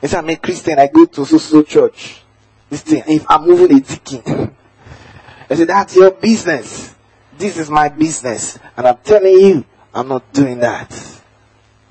I 0.04 0.06
say 0.06 0.18
I'm 0.20 0.30
a 0.30 0.36
Christian, 0.36 0.78
I 0.78 0.86
go 0.86 1.06
to 1.06 1.26
so 1.26 1.64
church. 1.64 2.22
If 2.70 3.26
I'm 3.28 3.48
moving 3.48 3.76
a 3.76 3.80
deacon. 3.80 4.56
I 5.50 5.56
say 5.56 5.64
that's 5.64 5.96
your 5.96 6.12
business. 6.12 6.94
This 7.40 7.58
is 7.58 7.72
my 7.72 7.90
business. 7.90 8.60
And 8.78 8.88
I'm 8.88 8.98
telling 8.98 9.34
you, 9.34 9.66
I'm 9.92 10.08
not 10.08 10.32
doing 10.32 10.60
that. 10.60 10.92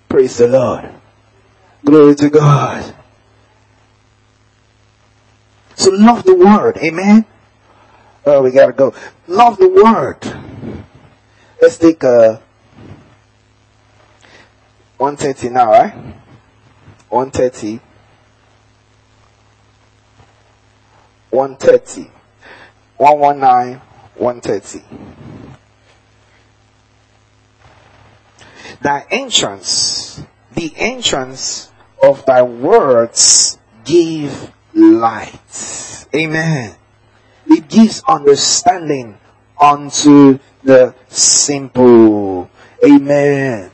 Praise 0.08 0.38
the 0.38 0.46
Lord. 0.46 0.94
Glory 1.84 2.14
to 2.14 2.30
God. 2.30 2.94
So 5.74 5.90
love 5.90 6.22
the 6.22 6.36
word. 6.36 6.78
Amen. 6.78 7.26
Oh, 8.26 8.42
we 8.42 8.50
gotta 8.50 8.72
go. 8.72 8.94
Love 9.26 9.56
the 9.58 9.68
word. 9.68 10.18
Let's 11.60 11.78
take 11.78 12.04
uh, 12.04 12.08
a 12.08 12.40
130 14.98 15.48
now, 15.48 15.70
right? 15.70 15.94
130. 17.08 17.80
130. 21.30 22.10
119, 22.96 23.80
130. 24.16 24.84
Thy 28.82 29.06
entrance, 29.10 30.22
the 30.54 30.72
entrance 30.76 31.70
of 32.02 32.24
thy 32.26 32.42
words 32.42 33.58
give 33.84 34.52
light. 34.74 36.06
Amen. 36.14 36.76
It 37.50 37.68
gives 37.68 38.02
understanding 38.06 39.18
unto 39.60 40.38
the 40.62 40.94
simple. 41.08 42.48
Amen. 42.84 43.70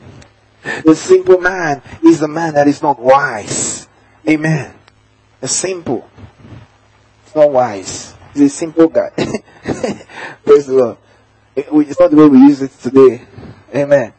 The 0.83 0.95
simple 0.95 1.39
man 1.39 1.83
is 2.03 2.19
the 2.19 2.27
man 2.27 2.55
that 2.55 2.67
is 2.67 2.81
not 2.81 2.99
wise. 2.99 3.87
Amen. 4.27 4.73
The 5.39 5.47
simple. 5.47 6.09
It's 7.23 7.35
not 7.35 7.51
wise. 7.51 8.15
He's 8.33 8.41
a 8.41 8.49
simple 8.49 8.87
guy. 8.87 9.09
Praise 10.43 10.65
the 10.65 10.73
Lord. 10.73 10.97
Eh, 11.55 11.63
it's 11.71 11.99
not 11.99 12.09
the 12.09 12.17
way 12.17 12.27
we 12.27 12.39
use 12.39 12.61
it 12.63 12.71
today. 12.79 13.21
Amen. 13.75 14.11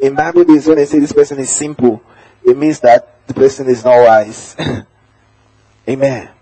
In 0.00 0.14
Bible 0.14 0.44
days, 0.44 0.66
when 0.66 0.76
they 0.76 0.84
say 0.84 0.98
this 0.98 1.12
person 1.12 1.38
is 1.38 1.50
simple, 1.50 2.02
it 2.44 2.56
means 2.56 2.80
that 2.80 3.26
the 3.26 3.34
person 3.34 3.66
is 3.68 3.82
not 3.82 3.98
wise. 3.98 4.56
Amen. 5.88 6.35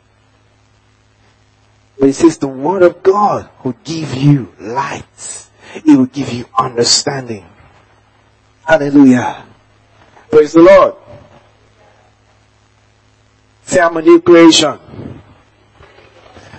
But 1.99 2.09
it 2.09 2.14
says 2.14 2.38
the 2.38 2.49
word 2.49 2.82
of 2.82 3.03
God 3.03 3.49
will 3.62 3.76
give 3.84 4.14
you 4.14 4.53
light. 4.59 5.49
It 5.76 5.97
will 5.97 6.07
give 6.07 6.32
you 6.32 6.47
understanding. 6.59 7.47
Hallelujah. 8.64 9.45
Praise 10.30 10.53
the 10.53 10.62
Lord. 10.62 10.95
Say 13.64 13.80
I'm 13.80 13.97
a 13.97 14.03
new 14.03 14.20
creation. 14.20 14.78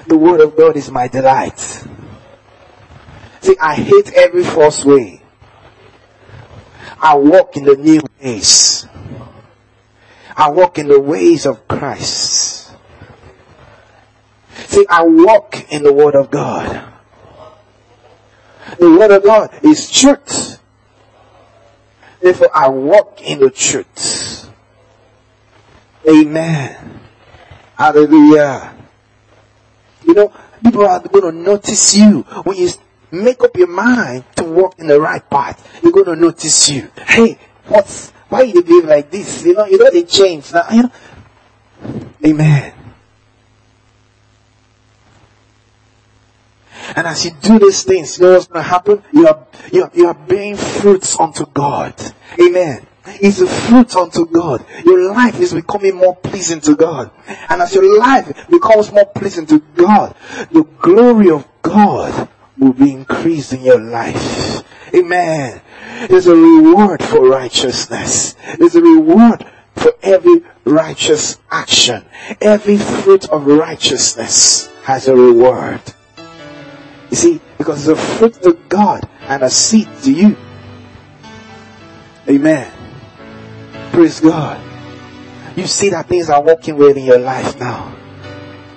The 0.08 0.18
word 0.18 0.42
of 0.42 0.56
God 0.56 0.78
is 0.78 0.92
my 0.92 1.08
delight. 1.08 1.60
See, 3.42 3.56
I 3.62 3.76
hate 3.76 4.14
every 4.14 4.44
false 4.44 4.86
way. 4.86 5.22
I 7.02 7.16
walk 7.16 7.58
in 7.58 7.66
the 7.66 7.76
new 7.76 8.02
ways. 8.22 8.88
I 10.36 10.50
walk 10.50 10.78
in 10.80 10.88
the 10.88 11.00
ways 11.00 11.46
of 11.46 11.68
Christ. 11.68 12.55
See, 14.76 14.86
I 14.90 15.06
walk 15.06 15.72
in 15.72 15.84
the 15.84 15.94
Word 15.94 16.16
of 16.16 16.30
God. 16.30 16.84
The 18.78 18.92
Word 18.92 19.10
of 19.10 19.24
God 19.24 19.58
is 19.64 19.90
truth. 19.90 20.60
Therefore, 22.22 22.50
I 22.54 22.68
walk 22.68 23.22
in 23.22 23.40
the 23.40 23.50
truth. 23.50 24.50
Amen. 26.06 27.00
Hallelujah. 27.78 28.76
You 30.06 30.14
know, 30.14 30.34
people 30.62 30.86
are 30.86 31.00
going 31.00 31.34
to 31.34 31.40
notice 31.42 31.96
you 31.96 32.24
when 32.44 32.58
you 32.58 32.68
make 33.12 33.42
up 33.44 33.56
your 33.56 33.68
mind 33.68 34.26
to 34.36 34.44
walk 34.44 34.78
in 34.78 34.88
the 34.88 35.00
right 35.00 35.24
path. 35.30 35.80
They're 35.82 35.94
going 35.94 36.04
to 36.08 36.18
notice 36.18 36.68
you. 36.68 36.92
Hey, 36.98 37.40
what's, 37.68 38.12
why 38.28 38.42
you 38.42 38.62
behave 38.62 38.84
like 38.84 39.10
this? 39.10 39.46
You 39.46 39.54
know, 39.54 39.68
you 39.68 39.78
know 39.78 39.90
they 39.90 40.04
change 40.04 40.52
now. 40.52 40.68
You 40.70 40.84
know. 40.84 40.92
Amen. 42.26 42.85
And 46.96 47.08
as 47.08 47.26
you 47.26 47.32
do 47.42 47.60
these 47.60 47.84
things, 47.84 48.18
you 48.18 48.26
know 48.26 48.34
what's 48.34 48.48
going 48.48 48.64
to 48.64 48.70
happen? 48.70 49.04
You 49.12 49.28
are, 49.28 49.48
you 49.72 49.84
are, 49.84 49.92
you 49.94 50.08
are 50.08 50.14
bearing 50.14 50.58
fruits 50.58 51.20
unto 51.20 51.46
God. 51.48 51.96
Amen. 52.40 52.86
It's 53.08 53.40
a 53.40 53.48
fruit 53.48 53.96
unto 53.96 54.26
God. 54.26 54.66
Your 54.84 55.14
life 55.14 55.40
is 55.40 55.54
becoming 55.54 55.96
more 55.96 56.16
pleasing 56.16 56.62
to 56.62 56.76
God. 56.76 57.12
And 57.50 57.62
as 57.62 57.74
your 57.74 58.00
life 58.00 58.48
becomes 58.50 58.92
more 58.92 59.06
pleasing 59.06 59.46
to 59.48 59.60
God, 59.76 60.16
the 60.52 60.64
glory 60.80 61.30
of 61.30 61.48
God 61.62 62.30
will 62.58 62.74
be 62.74 62.92
increased 62.92 63.54
in 63.54 63.62
your 63.62 63.80
life. 63.80 64.64
Amen. 64.94 65.62
There's 66.10 66.28
a 66.28 66.36
reward 66.36 67.04
for 67.04 67.28
righteousness. 67.28 68.36
There's 68.58 68.76
a 68.76 68.82
reward 68.82 69.46
for 69.76 69.94
every 70.02 70.44
righteous 70.64 71.38
action. 71.52 72.06
Every 72.42 72.78
fruit 72.78 73.30
of 73.30 73.46
righteousness 73.46 74.68
has 74.84 75.08
a 75.08 75.16
reward. 75.16 75.82
You 77.10 77.16
see, 77.16 77.42
because 77.58 77.88
it's 77.88 78.00
a 78.00 78.04
fruit 78.18 78.34
to 78.44 78.54
God 78.70 79.08
and 79.22 79.44
a 79.44 79.50
seed 79.50 79.88
to 80.04 80.12
you. 80.12 80.38
Amen. 82.28 82.72
Praise 83.92 84.20
God. 84.20 84.62
You 85.56 85.68
see 85.68 85.90
that 85.90 86.08
things 86.08 86.30
are 86.30 86.44
working 86.44 86.78
well 86.78 86.96
in 86.96 87.06
your 87.06 87.20
life 87.20 87.60
now. 87.60 87.96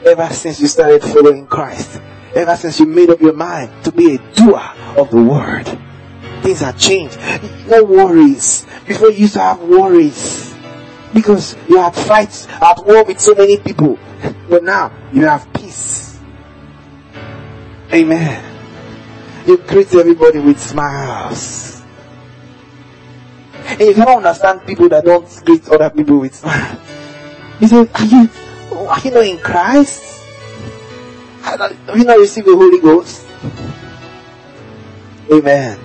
Ever 0.04 0.28
since 0.32 0.60
you 0.60 0.68
started 0.68 1.02
following 1.02 1.46
Christ. 1.46 2.00
Ever 2.34 2.56
since 2.56 2.78
you 2.78 2.86
made 2.86 3.10
up 3.10 3.20
your 3.20 3.32
mind 3.32 3.84
to 3.84 3.90
be 3.90 4.14
a 4.14 4.18
doer 4.34 4.62
of 4.96 5.10
the 5.10 5.20
word. 5.20 5.64
Things 6.42 6.60
have 6.60 6.78
changed. 6.78 7.18
No 7.66 7.82
worries. 7.82 8.64
Before 8.86 9.10
you 9.10 9.22
used 9.22 9.34
to 9.34 9.40
have 9.40 9.60
worries. 9.60 10.54
Because 11.12 11.56
you 11.68 11.78
had 11.78 11.94
fights 11.94 12.46
at 12.46 12.84
war 12.84 13.02
with 13.04 13.18
so 13.18 13.34
many 13.34 13.56
people. 13.56 13.98
But 14.48 14.62
now 14.62 14.92
you 15.12 15.24
have 15.24 15.52
peace. 15.52 16.07
Amen. 17.92 18.44
You 19.46 19.56
greet 19.56 19.94
everybody 19.94 20.40
with 20.40 20.60
smiles. 20.60 21.82
And 23.64 23.80
you 23.80 23.94
cannot 23.94 24.18
understand 24.18 24.66
people 24.66 24.88
that 24.90 25.04
don't 25.04 25.26
greet 25.44 25.68
other 25.68 25.88
people 25.90 26.18
with 26.18 26.34
smiles. 26.34 26.78
You 27.60 27.66
say, 27.68 27.88
are 27.94 28.04
you, 28.04 28.30
are 28.88 29.00
you 29.00 29.10
not 29.10 29.24
in 29.24 29.38
Christ? 29.38 30.22
Have 31.42 31.96
you 31.96 32.04
not 32.04 32.18
received 32.18 32.46
the 32.46 32.56
Holy 32.56 32.80
Ghost? 32.80 33.26
Amen. 35.32 35.78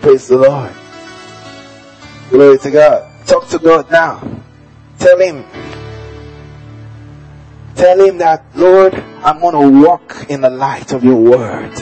Praise 0.00 0.28
the 0.28 0.38
Lord. 0.38 0.72
Glory 2.30 2.58
to 2.58 2.70
God. 2.70 3.26
Talk 3.26 3.48
to 3.48 3.58
God 3.58 3.90
now. 3.90 4.22
Tell 4.98 5.18
Him. 5.18 5.44
Tell 7.80 7.98
Him 7.98 8.18
that, 8.18 8.44
Lord, 8.56 8.92
I'm 9.24 9.40
going 9.40 9.54
to 9.54 9.80
walk 9.86 10.26
in 10.28 10.42
the 10.42 10.50
light 10.50 10.92
of 10.92 11.02
your 11.02 11.16
word. 11.16 11.72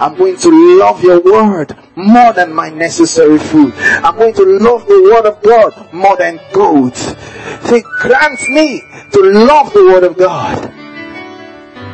I'm 0.00 0.14
going 0.16 0.38
to 0.38 0.78
love 0.78 1.04
your 1.04 1.20
word 1.20 1.76
more 1.94 2.32
than 2.32 2.54
my 2.54 2.70
necessary 2.70 3.38
food. 3.38 3.74
I'm 3.76 4.16
going 4.16 4.32
to 4.32 4.44
love 4.44 4.86
the 4.86 5.02
word 5.02 5.26
of 5.26 5.42
God 5.42 5.92
more 5.92 6.16
than 6.16 6.40
gold. 6.54 6.96
Say, 6.96 7.82
grant 8.00 8.40
me 8.48 8.80
to 9.12 9.20
love 9.20 9.74
the 9.74 9.84
word 9.84 10.04
of 10.04 10.16
God. 10.16 10.72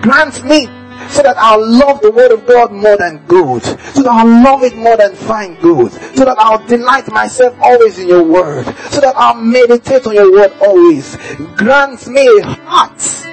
Grant 0.03 0.45
me 0.45 0.67
so 1.11 1.23
that 1.23 1.35
I'll 1.37 1.69
love 1.69 2.01
the 2.01 2.13
word 2.13 2.31
of 2.31 2.47
God 2.47 2.71
more 2.71 2.97
than 2.97 3.27
gold. 3.27 3.65
So 3.65 4.05
that 4.05 4.13
I'll 4.13 4.45
love 4.45 4.63
it 4.63 4.77
more 4.77 4.97
than 4.97 5.17
fine 5.17 5.61
gold. 5.61 5.91
So 5.91 6.25
that 6.25 6.39
I'll 6.39 6.65
delight 6.69 7.11
myself 7.11 7.57
always 7.61 7.99
in 7.99 8.07
your 8.07 8.23
word. 8.23 8.67
So 8.91 9.01
that 9.01 9.17
I'll 9.17 9.35
meditate 9.35 10.07
on 10.07 10.15
your 10.15 10.31
word 10.31 10.53
always. 10.61 11.17
Grant 11.57 12.07
me 12.07 12.25
a 12.25 12.45
heart. 12.45 13.28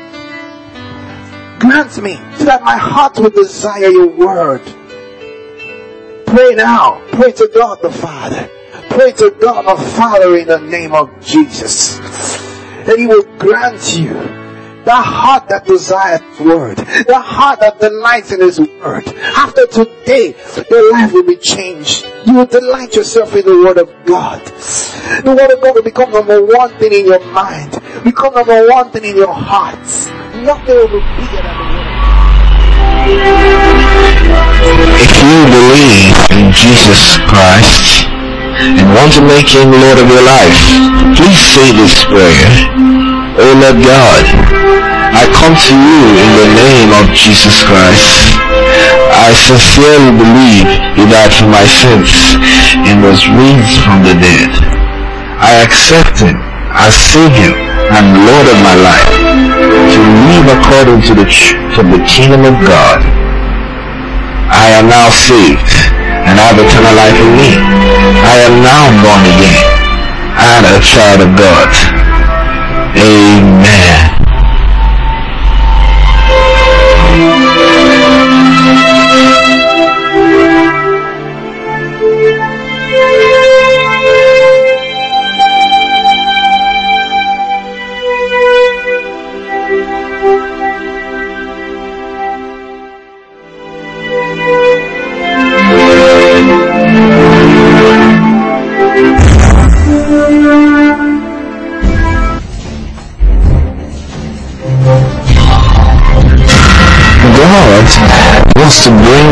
Grant 1.60 2.02
me 2.02 2.16
so 2.38 2.46
that 2.46 2.62
my 2.64 2.78
heart 2.78 3.18
will 3.18 3.30
desire 3.30 3.90
your 3.90 4.08
word. 4.08 4.62
Pray 6.26 6.54
now. 6.56 7.02
Pray 7.12 7.32
to 7.32 7.50
God 7.54 7.82
the 7.82 7.92
Father. 7.92 8.50
Pray 8.90 9.12
to 9.14 9.32
God 9.40 9.64
the 9.64 9.82
Father 9.92 10.38
in 10.38 10.48
the 10.48 10.60
name 10.60 10.94
of 10.94 11.10
Jesus. 11.22 11.98
That 12.86 12.96
He 12.98 13.08
will 13.08 13.24
grant 13.38 13.98
you 13.98 14.45
the 14.86 14.96
heart 14.96 15.50
that 15.50 15.66
desires 15.66 16.22
word, 16.40 16.78
the 16.78 17.20
heart 17.20 17.60
that 17.60 17.80
delights 17.80 18.32
in 18.32 18.40
his 18.40 18.60
word. 18.60 19.08
After 19.36 19.66
today, 19.66 20.36
your 20.70 20.92
life 20.92 21.12
will 21.12 21.26
be 21.26 21.38
changed. 21.38 22.06
You 22.26 22.36
will 22.36 22.46
delight 22.46 22.96
yourself 22.96 23.36
in 23.36 23.46
the 23.46 23.58
word 23.58 23.78
of 23.78 23.90
God. 24.06 24.46
The 25.26 25.36
word 25.36 25.52
of 25.52 25.62
God 25.62 25.76
will 25.76 25.84
become 25.84 26.12
number 26.12 26.44
one 26.46 26.70
thing 26.78 26.94
in 26.94 27.06
your 27.06 27.20
mind, 27.34 27.82
become 28.04 28.36
number 28.36 28.70
one 28.70 28.92
thing 28.92 29.06
in 29.06 29.18
your 29.18 29.34
heart. 29.34 29.82
Nothing 30.46 30.76
will 30.78 30.94
be 30.94 31.02
bigger 31.18 31.42
than 31.42 31.58
the 31.58 31.66
word 31.66 31.86
If 35.02 35.12
you 35.18 35.38
believe 35.50 36.14
in 36.30 36.54
Jesus 36.54 37.18
Christ 37.26 38.06
and 38.06 38.88
want 38.94 39.14
to 39.14 39.22
make 39.26 39.50
him 39.50 39.72
Lord 39.72 39.98
of 39.98 40.08
your 40.08 40.22
life, 40.22 41.18
please 41.18 41.42
say 41.42 41.74
this 41.74 42.06
prayer. 42.06 42.95
O 43.36 43.44
Lord 43.60 43.84
God, 43.84 44.24
I 45.12 45.28
come 45.36 45.52
to 45.60 45.76
you 45.76 46.02
in 46.24 46.30
the 46.40 46.50
name 46.56 46.90
of 46.96 47.12
Jesus 47.12 47.68
Christ. 47.68 48.40
I 49.12 49.36
sincerely 49.36 50.16
believe 50.16 50.64
He 50.96 51.04
died 51.04 51.36
for 51.36 51.52
my 51.52 51.68
sins 51.68 52.16
and 52.88 53.04
was 53.04 53.28
raised 53.28 53.76
from 53.84 54.08
the 54.08 54.16
dead. 54.16 54.56
I 55.36 55.60
accept 55.68 56.24
Him 56.24 56.40
as 56.80 56.96
Savior 56.96 57.52
and 57.92 58.24
Lord 58.24 58.48
of 58.48 58.60
my 58.64 58.76
life 58.80 59.12
to 59.12 60.00
live 60.32 60.48
according 60.56 61.04
to 61.12 61.14
the 61.20 61.28
of 61.76 61.92
the 61.92 62.00
kingdom 62.08 62.48
of 62.48 62.56
God. 62.64 63.04
I 64.48 64.80
am 64.80 64.88
now 64.88 65.12
saved 65.12 65.76
and 66.24 66.40
I 66.40 66.56
have 66.56 66.60
eternal 66.64 66.96
life 66.96 67.20
in 67.20 67.32
me. 67.36 67.52
I 67.60 68.48
am 68.48 68.64
now 68.64 68.84
born 69.04 69.24
again 69.28 69.60
and 70.40 70.64
a 70.72 70.80
child 70.80 71.20
of 71.20 71.36
God. 71.36 72.05
Amen. 72.98 74.25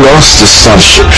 Bring 0.04 0.16
us 0.16 0.44
sonship. 0.44 1.08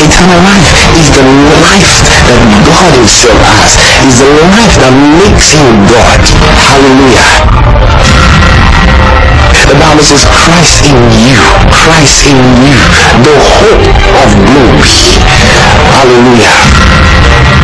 Eternal 0.00 0.40
life 0.40 0.72
is 0.96 1.08
the 1.12 1.24
life 1.60 1.92
that 2.24 2.40
God 2.64 2.92
himself 2.96 3.36
has. 3.44 3.76
Is 4.08 4.20
the 4.20 4.30
life 4.56 4.74
that 4.80 4.94
makes 5.20 5.52
him 5.52 5.68
God. 5.92 6.20
Hallelujah. 6.64 7.28
The 9.68 9.76
Bible 9.80 10.04
says 10.04 10.24
Christ 10.24 10.88
in 10.88 10.96
you, 11.28 11.40
Christ 11.72 12.24
in 12.28 12.40
you, 12.64 12.78
the 13.20 13.36
hope 13.60 13.84
of 14.16 14.28
glory. 14.48 14.96
Hallelujah 15.92 17.63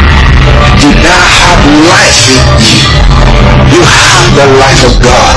did 0.80 0.96
not 1.04 1.24
have 1.40 1.60
life 1.88 2.20
in 2.32 2.40
you, 2.64 2.88
you 3.74 3.82
have 3.84 4.26
the 4.36 4.46
life 4.58 4.82
of 4.88 4.94
God. 5.02 5.36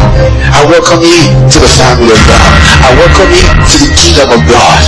I 0.54 0.64
welcome 0.66 1.02
you 1.02 1.28
to 1.52 1.58
the 1.60 1.68
family 1.68 2.12
of 2.12 2.22
God. 2.28 2.50
I 2.84 2.90
welcome 2.96 3.30
you 3.32 3.44
to 3.44 3.76
the 3.84 3.92
kingdom 3.96 4.30
of 4.32 4.42
God. 4.48 4.84